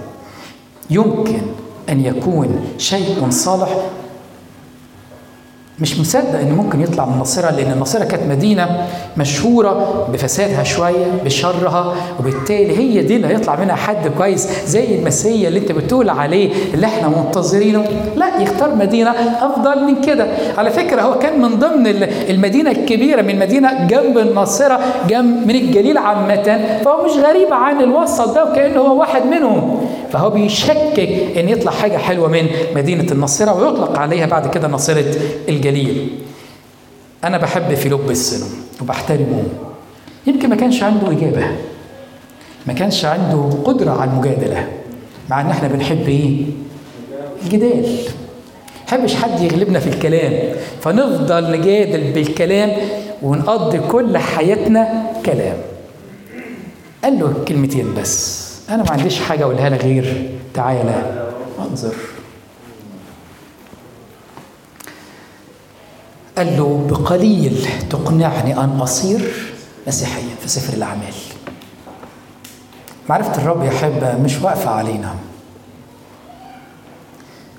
يمكن 0.90 1.40
أن 1.88 2.04
يكون 2.04 2.60
شيء 2.78 3.26
صالح. 3.30 3.68
مش 5.80 6.00
مصدق 6.00 6.38
ان 6.40 6.52
ممكن 6.52 6.80
يطلع 6.80 7.04
من 7.06 7.12
الناصرة 7.12 7.50
لأن 7.50 7.72
الناصرة 7.72 8.04
كانت 8.04 8.22
مدينة 8.22 8.86
مشهورة 9.16 10.06
بفسادها 10.12 10.62
شوية 10.62 11.06
بشرها 11.24 11.94
وبالتالي 12.20 12.78
هي 12.78 13.02
دي 13.02 13.16
اللي 13.16 13.26
هيطلع 13.26 13.56
منها 13.60 13.74
حد 13.74 14.08
كويس 14.18 14.48
زي 14.66 14.94
المسيا 14.98 15.48
اللي 15.48 15.58
أنت 15.58 15.72
بتقول 15.72 16.10
عليه 16.10 16.50
اللي 16.74 16.86
إحنا 16.86 17.08
منتظرينه. 17.08 17.84
لا 18.16 18.42
يختار 18.42 18.74
مدينة 18.74 19.10
أفضل 19.40 19.84
من 19.84 20.00
كده. 20.00 20.26
على 20.58 20.70
فكرة 20.70 21.02
هو 21.02 21.18
كان 21.18 21.42
من 21.42 21.58
ضمن 21.58 21.86
المدينة 22.30 22.70
الكبيرة 22.70 23.22
من 23.22 23.38
مدينة 23.38 23.86
جنب 23.86 24.18
الناصرة 24.18 24.80
جنب 25.08 25.46
من 25.46 25.54
الجليل 25.54 25.98
عامة 25.98 26.80
فهو 26.84 27.04
مش 27.04 27.12
غريب 27.12 27.52
عن 27.52 27.80
الوسط 27.80 28.34
ده 28.34 28.44
وكأنه 28.44 28.80
هو 28.80 29.00
واحد 29.00 29.26
منهم. 29.26 29.83
فهو 30.14 30.30
بيشكك 30.30 31.00
إن 31.36 31.48
يطلع 31.48 31.72
حاجة 31.72 31.96
حلوة 31.96 32.28
من 32.28 32.46
مدينة 32.74 33.12
الناصره 33.12 33.52
ويطلق 33.52 33.98
عليها 33.98 34.26
بعد 34.26 34.54
كده 34.54 34.68
ناصره 34.68 35.14
الجليل. 35.48 36.08
أنا 37.24 37.38
بحب 37.38 37.74
فيلبس 37.74 38.44
وبحترمه. 38.82 39.42
يمكن 40.26 40.48
ما 40.48 40.56
كانش 40.56 40.82
عنده 40.82 41.10
إجابة. 41.10 41.46
ما 42.66 42.72
كانش 42.72 43.04
عنده 43.04 43.50
قدرة 43.64 43.90
على 43.90 44.10
المجادلة. 44.10 44.68
مع 45.30 45.40
إن 45.40 45.50
إحنا 45.50 45.68
بنحب 45.68 46.08
إيه؟ 46.08 46.42
الجدال. 47.42 47.98
حبش 48.86 49.14
حد 49.14 49.40
يغلبنا 49.40 49.78
في 49.78 49.86
الكلام. 49.86 50.54
فنفضل 50.80 51.60
نجادل 51.60 52.12
بالكلام 52.12 52.72
ونقضي 53.22 53.78
كل 53.78 54.18
حياتنا 54.18 55.10
كلام. 55.26 55.56
قال 57.04 57.18
له 57.18 57.34
كلمتين 57.48 57.94
بس. 57.94 58.43
أنا 58.70 58.82
ما 58.82 58.90
عنديش 58.90 59.20
حاجة 59.20 59.42
أقولها 59.44 59.68
لك 59.68 59.84
غير 59.84 60.30
تعالى. 60.54 61.28
انظر. 61.58 61.94
قال 66.38 66.56
له 66.56 66.86
بقليل 66.90 67.68
تقنعني 67.90 68.58
أن 68.58 68.80
أصير 68.80 69.32
مسيحيا 69.86 70.34
في 70.40 70.48
سفر 70.48 70.72
الأعمال. 70.72 71.14
معرفه 73.08 73.42
الرب 73.42 73.64
يحب 73.64 74.20
مش 74.24 74.42
واقفة 74.42 74.70
علينا. 74.70 75.14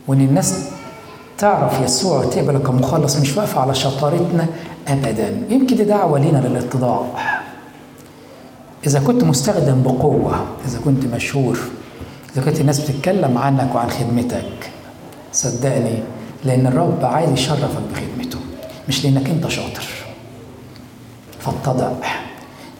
وإن 0.07 0.21
الناس 0.21 0.69
تعرف 1.37 1.81
يسوع 1.81 2.19
وتقبل 2.19 2.57
كمخلص 2.57 3.15
مش 3.15 3.37
واقفة 3.37 3.61
على 3.61 3.75
شطارتنا 3.75 4.47
ابدا. 4.87 5.41
يمكن 5.49 5.75
دي 5.75 5.83
دعوة 5.83 6.19
لينا 6.19 6.37
للاتضاع. 6.37 7.34
إذا 8.87 8.99
كنت 8.99 9.23
مستخدم 9.23 9.83
بقوة 9.83 10.45
إذا 10.67 10.79
كنت 10.85 11.05
مشهور 11.05 11.59
إذا 12.35 12.45
كنت 12.45 12.61
الناس 12.61 12.79
بتتكلم 12.79 13.37
عنك 13.37 13.75
وعن 13.75 13.89
خدمتك 13.89 14.71
صدقني 15.33 15.99
لأن 16.43 16.67
الرب 16.67 17.05
عايز 17.05 17.31
يشرفك 17.31 17.81
بخدمته 17.93 18.39
مش 18.87 19.05
لأنك 19.05 19.29
أنت 19.29 19.47
شاطر. 19.47 19.85
فاتضع 21.39 21.91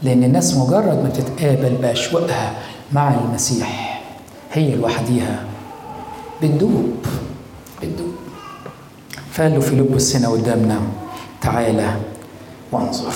لأن 0.04 0.24
الناس 0.24 0.54
مجرد 0.54 1.04
ما 1.04 1.10
بتتقابل 1.10 1.76
بأشواقها 1.76 2.54
مع 2.94 3.14
المسيح 3.14 4.02
هي 4.54 4.76
لوحديها. 4.76 5.44
بتدوب 6.44 6.96
بتدوب. 7.82 8.16
فقال 9.32 9.54
له 9.54 9.60
فيلبس 9.60 10.16
هنا 10.16 10.28
قدامنا 10.28 10.80
تعالى 11.42 11.96
وانظر. 12.72 13.14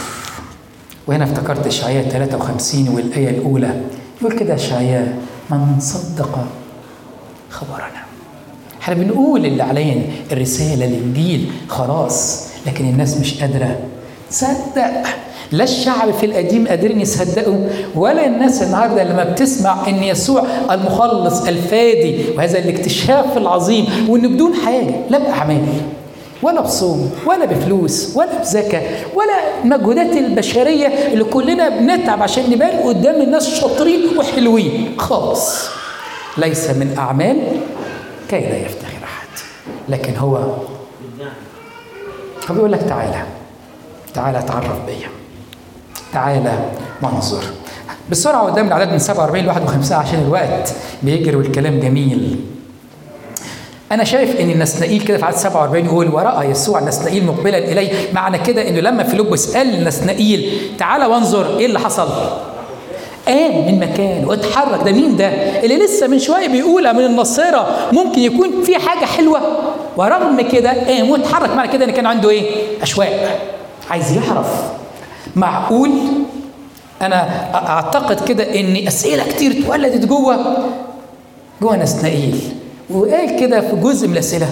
وهنا 1.09 1.23
افتكرت 1.23 1.67
اشعياء 1.67 2.09
53 2.09 2.89
والآية 2.89 3.29
الأولى. 3.29 3.81
يقول 4.21 4.39
كده 4.39 4.55
اشعياء 4.55 5.17
من 5.51 5.79
صدق 5.79 6.39
خبرنا. 7.49 8.03
إحنا 8.81 8.95
بنقول 8.95 9.45
اللي 9.45 9.63
علينا 9.63 10.01
الرسالة 10.31 10.85
الإنجيل 10.85 11.51
خلاص 11.67 12.47
لكن 12.67 12.85
الناس 12.89 13.17
مش 13.17 13.41
قادرة 13.41 13.77
تصدق. 14.29 15.03
لا 15.51 15.63
الشعب 15.63 16.11
في 16.13 16.25
القديم 16.25 16.67
قادرين 16.67 17.01
يصدقوا 17.01 17.67
ولا 17.95 18.25
الناس 18.25 18.63
النهارده 18.63 19.03
لما 19.03 19.23
بتسمع 19.23 19.87
إن 19.89 20.03
يسوع 20.03 20.43
المخلص 20.71 21.41
الفادي 21.47 22.15
وهذا 22.37 22.59
الاكتشاف 22.59 23.37
العظيم 23.37 23.85
وإن 24.09 24.33
بدون 24.35 24.53
حاجة 24.65 24.95
لا 25.09 25.17
باعمال 25.17 25.61
ولا 26.41 26.61
بصوم 26.61 27.11
ولا 27.25 27.45
بفلوس 27.45 28.17
ولا 28.17 28.39
بزكاة 28.41 29.05
ولا 29.15 29.63
المجهودات 29.63 30.17
البشرية 30.17 30.87
اللي 30.87 31.23
كلنا 31.23 31.69
بنتعب 31.69 32.23
عشان 32.23 32.49
نبان 32.49 32.79
قدام 32.79 33.21
الناس 33.21 33.49
شاطرين 33.49 34.17
وحلوين. 34.17 34.95
خالص. 34.97 35.65
ليس 36.37 36.69
من 36.69 36.95
أعمال 36.97 37.37
كي 38.29 38.39
لا 38.39 38.57
يفتخر 38.57 39.03
أحد. 39.03 39.27
لكن 39.89 40.15
هو 40.15 40.37
هو 42.49 42.55
بيقول 42.55 42.71
لك 42.71 42.81
تعالى. 42.81 43.23
تعالى 44.13 44.39
اتعرف 44.39 44.85
بيا 44.85 45.09
تعالى 46.13 46.59
منظر. 47.03 47.43
بسرعة 48.11 48.43
قدام 48.43 48.67
العدد 48.67 48.91
من 48.91 48.99
47 48.99 49.45
ل 49.45 49.47
51 49.47 49.97
عشان 49.99 50.19
الوقت. 50.19 50.73
بيجري 51.03 51.35
والكلام 51.35 51.79
جميل. 51.79 52.39
أنا 53.91 54.03
شايف 54.03 54.39
إن 54.39 54.49
النسنائيل 54.49 55.01
كده 55.01 55.17
في 55.17 55.25
عدد 55.25 55.35
47 55.37 55.85
يقول 55.85 56.09
وراى 56.13 56.49
يسوع 56.49 56.79
نسنائيل 56.79 57.25
مقبلا 57.25 57.57
إليه. 57.57 58.13
معنى 58.13 58.37
كده 58.37 58.69
إنه 58.69 58.79
لما 58.79 59.03
فيلبس 59.03 59.57
قال 59.57 59.67
لنسنائيل 59.67 60.51
تعالى 60.79 61.05
وانظر 61.05 61.57
إيه 61.59 61.65
اللي 61.65 61.79
حصل. 61.79 62.09
قام 63.27 63.65
من 63.65 63.79
مكانه 63.79 64.27
واتحرك 64.27 64.83
ده 64.85 64.91
مين 64.91 65.15
ده؟ 65.17 65.27
اللي 65.63 65.77
لسه 65.77 66.07
من 66.07 66.19
شوية 66.19 66.47
بيقول 66.47 66.93
من 66.93 67.05
النصارى 67.05 67.67
ممكن 67.91 68.19
يكون 68.21 68.63
في 68.63 68.77
حاجة 68.79 69.05
حلوة. 69.05 69.39
ورغم 69.97 70.41
كده 70.41 70.69
قام 70.87 71.09
واتحرك. 71.09 71.49
معنى 71.49 71.71
كده 71.71 71.85
إن 71.85 71.91
كان 71.91 72.05
عنده 72.05 72.29
إيه؟ 72.29 72.43
أشواق. 72.81 73.39
عايز 73.89 74.11
يعرف. 74.11 74.47
معقول؟ 75.35 75.91
أنا 77.01 77.27
اعتقد 77.55 78.27
كده 78.27 78.59
إن 78.59 78.87
أسئلة 78.87 79.23
كتير 79.23 79.51
اتولدت 79.51 80.05
جوه 80.05 80.57
جوه 81.61 81.75
نسنائيل. 81.75 82.39
وقال 82.89 83.39
كده 83.39 83.61
في 83.61 83.75
جزء 83.75 84.07
من 84.07 84.13
الأسئلة 84.13 84.49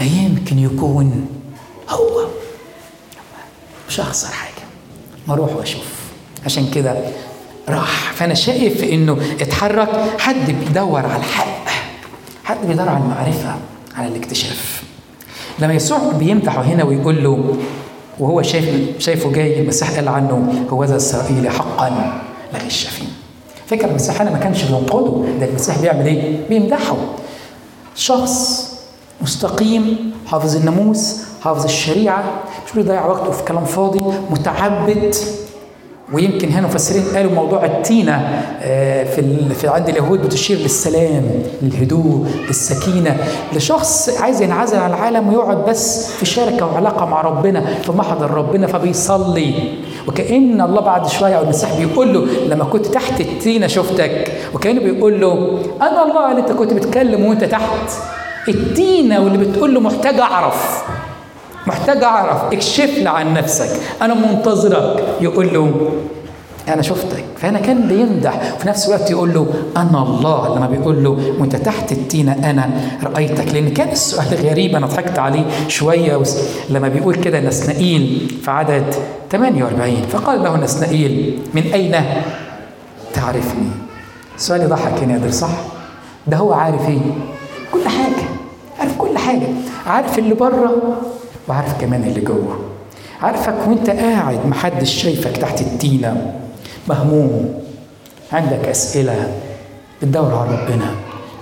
ما 0.00 0.06
يمكن 0.06 0.58
يكون 0.58 1.26
هو. 1.90 2.26
مش 3.88 4.00
هخسر 4.00 4.28
حاجة 4.28 4.64
ما 5.28 5.34
أروح 5.34 5.56
وأشوف. 5.56 5.84
عشان 6.44 6.70
كده 6.74 6.96
راح. 7.68 8.12
فأنا 8.12 8.34
شايف 8.34 8.84
إنه 8.84 9.18
اتحرك 9.40 9.88
حد 10.18 10.50
بيدور 10.50 11.06
على 11.06 11.16
الحق 11.16 11.66
حد 12.44 12.66
بيدور 12.66 12.88
على 12.88 12.98
المعرفة 13.04 13.54
على 13.96 14.08
الاكتشاف. 14.08 14.82
لما 15.58 15.74
يسوع 15.74 15.98
بيمدحه 16.12 16.62
هنا 16.62 16.84
ويقول 16.84 17.24
له 17.24 17.56
وهو 18.18 18.42
شايف 18.42 18.98
شايفه 18.98 19.32
جاي 19.32 19.60
المسيح 19.60 19.90
قال 19.90 20.08
عنه 20.08 20.64
هو 20.70 20.84
ذا 20.84 20.96
اسرائيلي 20.96 21.50
حقا 21.50 22.20
لغش 22.54 22.86
فيه. 22.86 23.06
فكر 23.66 23.88
المسيح 23.90 24.20
هنا 24.20 24.30
ما 24.30 24.38
كانش 24.38 24.62
بينقده 24.62 25.24
ده 25.40 25.46
المسيح 25.46 25.78
بيعمل 25.78 26.06
إيه؟ 26.06 26.48
بيمدحه. 26.48 26.96
شخص 27.96 28.66
مستقيم 29.20 30.12
حافظ 30.26 30.56
الناموس 30.56 31.16
حافظ 31.42 31.64
الشريعة 31.64 32.24
مش 32.66 32.72
بيضيع 32.74 33.06
وقته 33.06 33.30
في 33.30 33.44
كلام 33.44 33.64
فاضي 33.64 34.00
متعبد. 34.30 35.14
ويمكن 36.12 36.48
هنا 36.48 36.66
مفسرين 36.66 37.02
قالوا 37.16 37.32
موضوع 37.32 37.64
التينة 37.64 38.42
في 39.04 39.48
في 39.54 39.68
عند 39.68 39.88
اليهود 39.88 40.22
بتشير 40.22 40.58
للسلام 40.58 41.30
للهدوء 41.62 42.26
للسكينة. 42.48 43.16
لشخص 43.52 44.20
عايز 44.20 44.42
ينعزل 44.42 44.78
عن 44.78 44.90
العالم 44.90 45.28
ويقعد 45.28 45.64
بس 45.64 46.10
في 46.10 46.26
شركة 46.26 46.66
وعلاقة 46.66 47.06
مع 47.06 47.20
ربنا 47.20 47.64
في 47.82 47.92
محضر 47.92 48.30
ربنا 48.30 48.66
فبيصلي. 48.66 49.54
وكأن 50.08 50.60
الله 50.60 50.80
بعد 50.80 51.06
شوية 51.08 51.34
أو 51.34 51.42
المسيح 51.42 51.78
بيقول 51.78 52.14
له 52.14 52.26
لما 52.48 52.64
كنت 52.64 52.86
تحت 52.86 53.20
التينة 53.20 53.66
شفتك. 53.66 54.32
وكأنه 54.54 54.80
بيقول 54.80 55.20
له 55.20 55.58
أنا 55.82 56.02
الله 56.02 56.30
اللي 56.30 56.40
أنت 56.40 56.52
كنت 56.52 56.72
بتكلم 56.72 57.24
وأنت 57.24 57.44
تحت. 57.44 57.90
التينة 58.48 59.20
واللي 59.20 59.38
بتقول 59.38 59.74
له 59.74 59.80
محتاج 59.80 60.20
أعرف. 60.20 60.84
محتاج 61.66 62.02
أعرف 62.02 62.52
اكشف 62.52 62.98
لي 62.98 63.08
عن 63.08 63.34
نفسك. 63.34 63.68
أنا 64.02 64.14
منتظرك. 64.14 65.04
يقول 65.20 65.54
له 65.54 65.90
أنا 66.68 66.82
شفتك. 66.82 67.24
فهنا 67.36 67.58
كان 67.60 67.88
بيمدح. 67.88 68.52
وفي 68.56 68.68
نفس 68.68 68.86
الوقت 68.88 69.10
يقول 69.10 69.34
له 69.34 69.46
أنا 69.76 70.02
الله. 70.02 70.56
لما 70.56 70.66
بيقول 70.66 71.04
له 71.04 71.34
وأنت 71.40 71.56
تحت 71.56 71.92
التينة 71.92 72.50
أنا 72.50 72.70
رأيتك. 73.04 73.54
لأن 73.54 73.68
كان 73.68 73.88
السؤال 73.88 74.26
غريب 74.50 74.76
أنا 74.76 74.86
ضحكت 74.86 75.18
عليه 75.18 75.44
شوية. 75.68 76.22
لما 76.70 76.88
بيقول 76.88 77.14
كده 77.14 77.40
نسنائيل 77.40 78.30
في 78.44 78.50
عدد 78.50 78.94
48 79.32 80.02
فقال 80.12 80.42
له 80.42 80.56
نسنائيل 80.56 81.38
من 81.54 81.62
أين 81.62 81.96
تعرفني؟ 83.14 83.68
السؤال 84.36 84.60
يضحك 84.62 85.02
يا 85.02 85.06
نادر 85.06 85.30
صح؟ 85.30 85.50
ده 86.26 86.36
هو 86.36 86.52
عارف 86.52 86.88
إيه؟ 86.88 86.98
كل 87.72 87.88
حاجة. 87.88 88.26
عارف 88.80 88.96
كل 88.98 89.18
حاجة. 89.18 89.46
عارف 89.86 90.18
اللي 90.18 90.34
بره؟ 90.34 90.96
وعارف 91.48 91.80
كمان 91.80 92.02
اللي 92.04 92.20
جوه. 92.20 92.60
عارفك 93.22 93.54
وانت 93.68 93.90
قاعد 93.90 94.46
محدش 94.46 95.02
شايفك 95.02 95.36
تحت 95.36 95.60
التينة 95.60 96.40
مهموم 96.88 97.60
عندك 98.32 98.68
أسئلة 98.68 99.40
بتدور 100.02 100.34
على 100.34 100.50
ربنا 100.50 100.94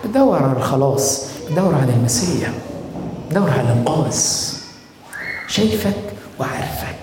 بتدور 0.04 0.42
على 0.42 0.52
الخلاص 0.58 1.26
بتدور 1.46 1.74
على 1.74 1.92
المسيح 1.92 2.50
بتدور 3.28 3.50
على 3.50 3.60
الإنقاذ 3.62 4.18
شايفك 5.48 5.96
وعارفك. 6.40 6.94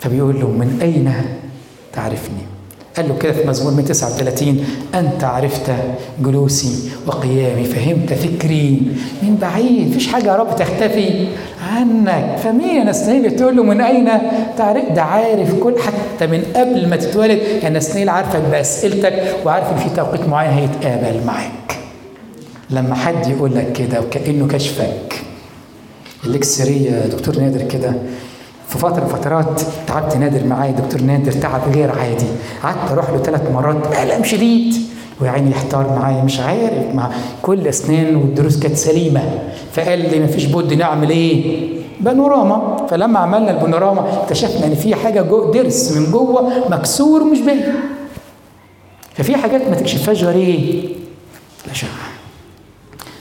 فبيقول 0.00 0.40
له 0.40 0.46
من 0.48 0.78
أين 0.82 1.14
تعرفني؟ 1.92 2.46
قال 2.96 3.08
له 3.08 3.16
كده 3.18 3.32
في 3.32 3.48
مزمور 3.48 3.72
139 3.72 4.64
أنت 4.94 5.24
عرفت 5.24 5.70
جلوسي 6.22 6.90
وقيامي 7.06 7.64
فهمت 7.64 8.12
فكري. 8.12 8.82
من 9.22 9.36
بعيد 9.40 9.88
مفيش 9.90 10.06
حاجة 10.08 10.26
يا 10.30 10.36
رب 10.36 10.56
تختفي 10.56 11.26
عنك. 11.72 12.36
فمين 12.44 12.76
يا 12.76 12.84
نسنيل؟ 12.84 13.36
تقول 13.36 13.56
له 13.56 13.62
من 13.62 13.80
أين؟ 13.80 14.08
تعرف؟ 14.58 14.92
ده 14.92 15.02
عارف 15.02 15.54
كل 15.54 15.74
حتى 15.78 16.26
من 16.26 16.42
قبل 16.56 16.88
ما 16.88 16.96
تتولد 16.96 17.38
يا 17.62 17.68
نسنيل 17.70 18.08
عارفك 18.08 18.40
بأسئلتك 18.50 19.34
وعارف 19.44 19.70
إن 19.72 19.76
في 19.76 19.96
توقيت 19.96 20.28
معين 20.28 20.50
هيتقابل 20.52 21.26
معاك. 21.26 21.78
لما 22.70 22.94
حد 22.94 23.26
يقول 23.26 23.54
لك 23.54 23.72
كده 23.72 24.00
وكأنه 24.00 24.46
كشفك. 24.48 25.14
الإكسرية 26.26 26.90
دكتور 27.06 27.38
نادر 27.38 27.62
كده 27.68 27.92
في 28.74 28.80
فترة 28.80 29.00
من 29.00 29.08
فترات 29.08 29.62
تعبت 29.86 30.16
نادر 30.16 30.46
معايا 30.46 30.72
دكتور 30.72 31.00
نادر 31.00 31.32
تعب 31.32 31.60
غير 31.74 31.90
عادي. 31.90 32.26
قعدت 32.62 32.90
أروح 32.90 33.10
له 33.10 33.18
ثلاث 33.18 33.50
مرات 33.50 33.96
الم 33.96 34.24
شديد. 34.24 34.74
ويعني 35.20 35.50
يحتار 35.50 35.98
معايا 35.98 36.22
مش 36.22 36.40
عارف 36.40 36.94
مع 36.94 37.10
كل 37.42 37.68
اسنان 37.68 38.16
والدروس 38.16 38.58
كانت 38.58 38.76
سليمة. 38.76 39.22
فقال 39.72 39.98
لي 39.98 40.20
مفيش 40.20 40.44
بد 40.44 40.72
نعمل 40.72 41.10
إيه؟ 41.10 41.68
بانوراما. 42.00 42.86
فلما 42.90 43.18
عملنا 43.18 43.50
البانوراما 43.50 44.22
اكتشفنا 44.22 44.66
إن 44.66 44.74
في 44.74 44.94
حاجة 44.94 45.22
جو 45.22 45.50
ضرس 45.50 45.92
من 45.92 46.10
جوه 46.10 46.52
مكسور 46.70 47.22
ومش 47.22 47.40
باين. 47.40 47.74
ففي 49.14 49.36
حاجات 49.36 49.68
ما 49.68 49.76
تكشفهاش 49.76 50.24
غير 50.24 50.36
إيه؟ 50.36 50.88
الأشعة. 51.66 51.90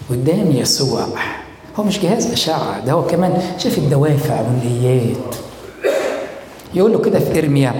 قدام 0.09 0.51
يسوع. 0.51 1.05
هو 1.79 1.83
مش 1.83 1.99
جهاز 1.99 2.31
أشعة 2.31 2.85
ده 2.85 2.91
هو 2.91 3.03
كمان 3.07 3.41
شاف 3.57 3.77
الدوافع 3.77 4.41
والنيات 4.41 5.35
يقول 6.73 6.91
له 6.93 6.99
كده 6.99 7.19
في 7.19 7.39
إرميا 7.39 7.73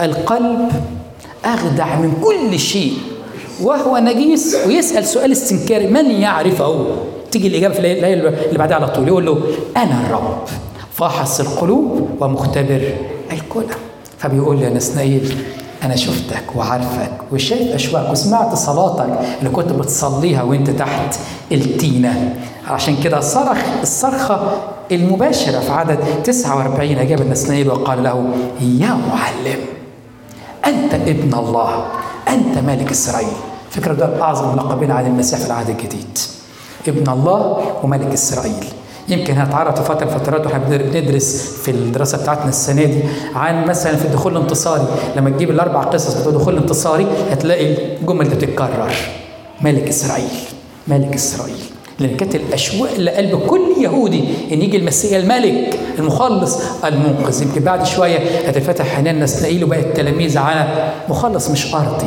القلب 0.00 0.68
أخدع 1.44 1.96
من 1.96 2.12
كل 2.24 2.58
شيء 2.58 2.92
وهو 3.62 3.98
نجيس 3.98 4.56
ويسأل 4.66 5.04
سؤال 5.04 5.32
استنكاري 5.32 5.86
من 5.86 6.10
يعرفه؟ 6.10 6.86
تيجي 7.30 7.48
الإجابة 7.48 7.74
في 7.74 7.80
الآية 7.80 8.14
اللي 8.14 8.58
بعدها 8.58 8.76
على 8.76 8.88
طول 8.88 9.08
يقول 9.08 9.26
له 9.26 9.38
أنا 9.76 10.06
الرب 10.06 10.38
فاحص 10.94 11.40
القلوب 11.40 12.08
ومختبر 12.20 12.94
الكلى. 13.32 13.74
فبيقول 14.18 14.58
لي 14.58 14.64
يا 14.64 14.70
نسنائيل 14.70 15.36
أنا 15.82 15.96
شفتك 15.96 16.42
وعارفك 16.56 17.12
وشايف 17.32 17.74
أشواك 17.74 18.10
وسمعت 18.10 18.54
صلاتك 18.54 19.18
اللي 19.38 19.50
كنت 19.50 19.72
بتصليها 19.72 20.42
وأنت 20.42 20.70
تحت 20.70 21.18
التينة. 21.52 22.36
عشان 22.68 22.96
كده 23.02 23.20
صرخ 23.20 23.58
الصرخة 23.82 24.52
المباشرة 24.92 25.60
في 25.60 25.70
عدد 25.72 25.98
49 26.24 26.98
أجاب 26.98 27.20
النسنائيل 27.20 27.68
وقال 27.70 28.02
له 28.02 28.28
يا 28.60 28.88
معلم 29.08 29.60
أنت 30.66 30.94
ابن 30.94 31.34
الله 31.34 31.84
أنت 32.28 32.58
ملك 32.58 32.90
إسرائيل. 32.90 33.32
فكرة 33.70 33.92
ده 33.92 34.22
أعظم 34.22 34.56
لقبين 34.56 34.90
عن 34.90 35.06
المسيح 35.06 35.38
في 35.38 35.46
العهد 35.46 35.68
الجديد. 35.68 36.18
ابن 36.88 37.12
الله 37.12 37.62
وملك 37.82 38.12
إسرائيل. 38.12 38.64
يمكن 39.08 39.34
هنتعرض 39.34 39.76
في 39.76 39.82
فتره 39.84 40.06
فترات 40.06 40.46
وإحنا 40.46 40.76
بندرس 40.76 41.56
في 41.62 41.70
الدراسة 41.70 42.18
بتاعتنا 42.22 42.48
السنة 42.48 42.84
دي 42.84 43.00
عن 43.34 43.64
مثلا 43.66 43.96
في 43.96 44.04
الدخول 44.04 44.36
الانتصاري. 44.36 44.86
لما 45.16 45.30
تجيب 45.30 45.50
الأربع 45.50 45.82
قصص 45.82 46.14
بتوع 46.14 46.32
الدخول 46.32 46.54
الانتصاري 46.54 47.06
هتلاقي 47.30 47.96
الجمل 48.00 48.28
دي 48.28 48.34
بتتكرر. 48.34 48.92
ملك 49.60 49.88
إسرائيل 49.88 50.28
ملك 50.88 51.14
إسرائيل. 51.14 51.56
لأن 51.98 52.16
كانت 52.16 52.34
الأشواق 52.34 52.90
اللي 52.92 53.10
قلب 53.10 53.38
كل 53.46 53.60
يهودي 53.80 54.24
إن 54.52 54.62
يجي 54.62 54.76
المسيح 54.76 55.12
الملك 55.18 55.78
المخلص 55.98 56.58
المنقذ. 56.84 57.42
يمكن 57.42 57.60
بعد 57.60 57.86
شوية 57.86 58.18
هتفتح 58.48 58.86
حنان 58.96 59.20
نسنائيل 59.20 59.64
وبقى 59.64 59.80
التلاميذ 59.80 60.38
على 60.38 60.92
مخلص 61.08 61.50
مش 61.50 61.74
أرضي 61.74 62.06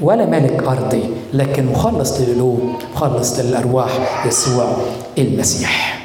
ولا 0.00 0.26
ملك 0.26 0.62
أرضي 0.62 1.02
لكن 1.34 1.66
مخلص 1.66 2.20
للقلوب 2.20 2.60
مخلص 2.94 3.38
للأرواح 3.38 4.26
يسوع 4.26 4.76
المسيح. 5.18 5.99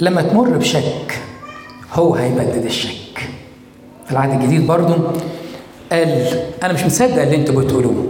لما 0.00 0.22
تمر 0.22 0.48
بشك 0.48 1.20
هو 1.92 2.14
هيبدد 2.14 2.64
الشك. 2.64 3.28
في 4.06 4.12
العهد 4.12 4.40
الجديد 4.40 4.66
برضو 4.66 4.94
قال 5.92 6.28
أنا 6.62 6.72
مش 6.72 6.84
مصدق 6.84 7.22
اللي 7.22 7.36
أنتوا 7.36 7.62
بتقولوه. 7.62 8.06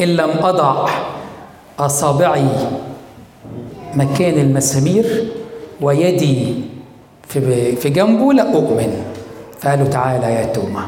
إن 0.00 0.06
لم 0.16 0.30
أضع 0.30 0.88
أصابعي 1.78 2.46
مكان 3.94 4.38
المسامير 4.40 5.28
ويدي 5.80 6.54
في 7.28 7.76
في 7.76 7.88
جنبه 7.88 8.32
لا 8.32 8.54
أؤمن. 8.54 9.04
فقال 9.60 9.78
له 9.78 9.86
تعالى 9.86 10.26
يا 10.34 10.44
توما 10.46 10.86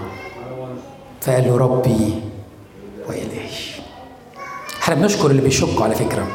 فقال 1.20 1.44
له 1.44 1.56
ربي 1.56 2.14
والهي 3.08 3.48
إحنا 4.82 4.94
بنشكر 4.94 5.30
اللي 5.30 5.42
بيشكوا 5.42 5.84
على 5.84 5.94
فكرة. 5.94 6.26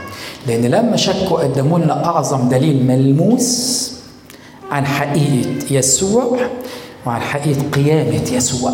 لأن 0.48 0.62
لما 0.66 0.98
شكوا 0.98 1.40
قدموا 1.40 1.80
لنا 1.80 2.06
أعظم 2.06 2.50
دليل 2.50 2.88
ملموس 2.88 3.92
عن 4.72 4.86
حقيقة 4.86 5.66
يسوع 5.72 6.38
وعن 7.06 7.22
حقيقة 7.22 7.62
قيامة 7.74 8.32
يسوع. 8.32 8.72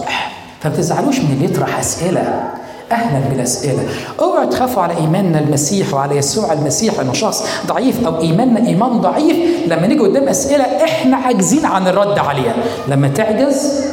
فما 0.61 0.75
تزعلوش 0.75 1.19
من 1.19 1.31
اللي 1.33 1.45
يطرح 1.45 1.79
أسئلة. 1.79 2.43
أهلا 2.91 3.29
بالأسئلة. 3.29 3.83
أوعوا 4.19 4.45
تخافوا 4.45 4.83
على 4.83 4.97
إيماننا 4.97 5.39
المسيح 5.39 5.93
وعلى 5.93 6.17
يسوع 6.17 6.53
المسيح 6.53 6.99
انه 6.99 7.13
شخص 7.13 7.43
ضعيف 7.67 8.05
أو 8.05 8.21
إيماننا 8.21 8.67
إيمان 8.67 9.01
ضعيف. 9.01 9.37
لما 9.67 9.87
نيجي 9.87 9.99
قدام 9.99 10.29
أسئلة 10.29 10.63
إحنا 10.63 11.17
عاجزين 11.17 11.65
عن 11.65 11.87
الرد 11.87 12.19
عليها. 12.19 12.55
لما 12.87 13.07
تعجز 13.07 13.85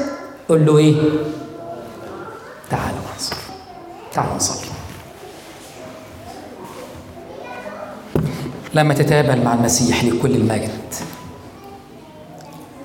قول 0.49 0.67
له 0.67 0.79
إيه؟ 0.79 0.95
تعالوا 2.71 2.99
نصلي 3.19 3.39
تعالوا 4.13 4.37
نصلي. 4.37 4.66
لما 8.77 8.95
تتقابل 8.95 9.45
مع 9.45 9.55
المسيح 9.55 10.05
لكل 10.05 10.31
المجد 10.31 10.71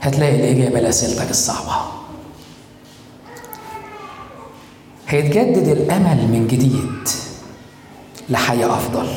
هتلاقي 0.02 0.36
الإجابة 0.36 0.80
لأسئلتك 0.80 1.30
الصعبة. 1.30 1.76
هيتجدد 5.08 5.68
الأمل 5.68 6.28
من 6.28 6.48
جديد 6.48 7.10
لحياة 8.30 8.74
أفضل. 8.74 9.08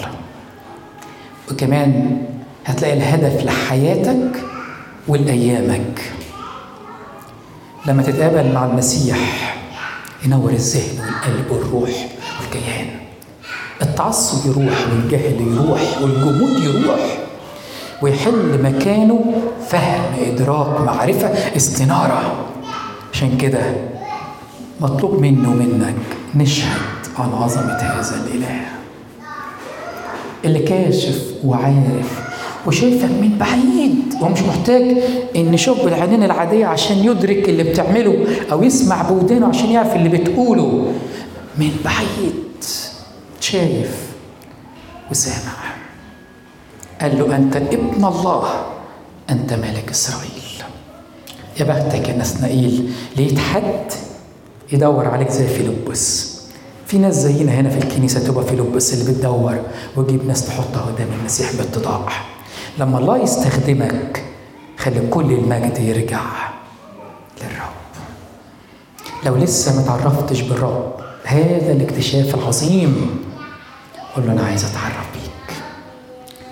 وكمان 1.51 2.23
هتلاقي 2.67 2.95
الهدف 2.95 3.45
لحياتك 3.45 4.43
ولأيامك. 5.09 6.13
لما 7.87 8.03
تتقابل 8.03 8.53
مع 8.53 8.65
المسيح 8.65 9.55
ينور 10.25 10.51
الذهن 10.51 10.99
والقلب 11.01 11.51
والروح 11.51 12.09
والكيان. 12.41 13.04
التعصب 13.83 14.51
يروح 14.51 14.75
والجهل 14.93 15.41
يروح 15.41 15.81
والجمود 16.03 16.59
يروح 16.65 17.19
ويحل 18.03 18.63
مكانه 18.63 19.25
فهم 19.69 20.03
إدراك 20.27 20.81
معرفة 20.81 21.27
استنارة. 21.57 22.35
عشان 23.13 23.37
كده 23.39 23.61
مطلوب 24.81 25.21
منه 25.21 25.51
ومنك 25.51 25.95
نشهد 26.35 26.81
عن 27.19 27.29
عظمة 27.43 27.73
هذا 27.79 28.27
الإله. 28.27 28.61
اللي 30.45 30.59
كاشف 30.59 31.23
وعارف 31.45 32.25
وشايفك 32.67 33.05
من 33.11 33.37
بعيد 33.41 34.15
ومش 34.23 34.41
محتاج 34.43 34.97
إن 35.37 35.55
يشوف 35.55 35.85
بالعينين 35.85 36.23
العادية 36.23 36.67
عشان 36.67 36.99
يدرك 36.99 37.49
اللي 37.49 37.63
بتعمله 37.63 38.27
أو 38.53 38.63
يسمع 38.63 39.03
بودانه 39.03 39.47
عشان 39.47 39.71
يعرف 39.71 39.97
اللي 39.97 40.09
بتقوله. 40.09 40.93
من 41.59 41.71
بعيد. 41.85 42.35
شايف 43.45 44.13
وسامع. 45.11 45.53
قال 47.01 47.19
له 47.19 47.37
أنت 47.37 47.57
ابن 47.57 48.05
الله 48.05 48.67
أنت 49.31 49.53
ملك 49.53 49.91
إسرائيل. 49.91 50.31
يا 51.61 51.65
بختك 51.65 52.09
يا 52.09 52.17
نسنائيل 52.17 52.93
لقيت 53.17 53.39
حد 53.39 53.93
يدور 54.73 55.09
عليك 55.09 55.31
زي 55.31 55.47
فيلبس. 55.49 56.35
في 56.87 56.99
ناس 56.99 57.15
زينا 57.15 57.53
هنا 57.53 57.71
في 57.71 57.79
الكنيسة 57.79 58.21
تبقى 58.21 58.45
فيلبس 58.45 58.95
اللي 58.95 59.13
بتدور 59.13 59.61
وتجيب 59.97 60.27
ناس 60.27 60.47
تحطها 60.47 60.83
قدام 60.83 61.09
المسيح 61.21 61.53
باتضاع 61.57 62.09
لما 62.79 62.99
الله 62.99 63.19
يستخدمك 63.23 64.25
خلي 64.79 65.07
كل 65.11 65.33
المجد 65.33 65.79
يرجع 65.79 66.23
للرب. 67.43 67.75
لو 69.27 69.37
لسه 69.37 69.77
ما 69.77 69.83
تعرفتش 69.87 70.41
بالرب 70.41 70.95
هذا 71.25 71.73
الاكتشاف 71.73 72.35
العظيم 72.35 73.25
قول 74.17 74.27
له 74.27 74.33
أنا 74.33 74.43
عايز 74.43 74.65
أتعرف 74.65 75.07
بيك. 75.13 75.57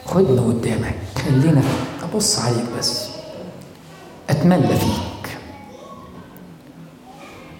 خدني 0.07 0.39
قدامك 0.39 0.95
خلينا 1.25 1.63
أبص 2.03 2.39
عليك 2.39 2.65
بس. 2.79 3.09
أتملى 4.31 4.77
فيك. 4.77 5.39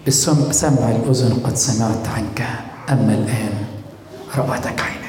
بالسمع 0.05 0.91
الأذن 0.91 1.41
قد 1.45 1.57
سمعت 1.57 2.09
عنك 2.09 2.49
أما 2.91 3.15
الآن 3.15 3.65
رأتك 4.37 4.81
عيني 4.81 5.02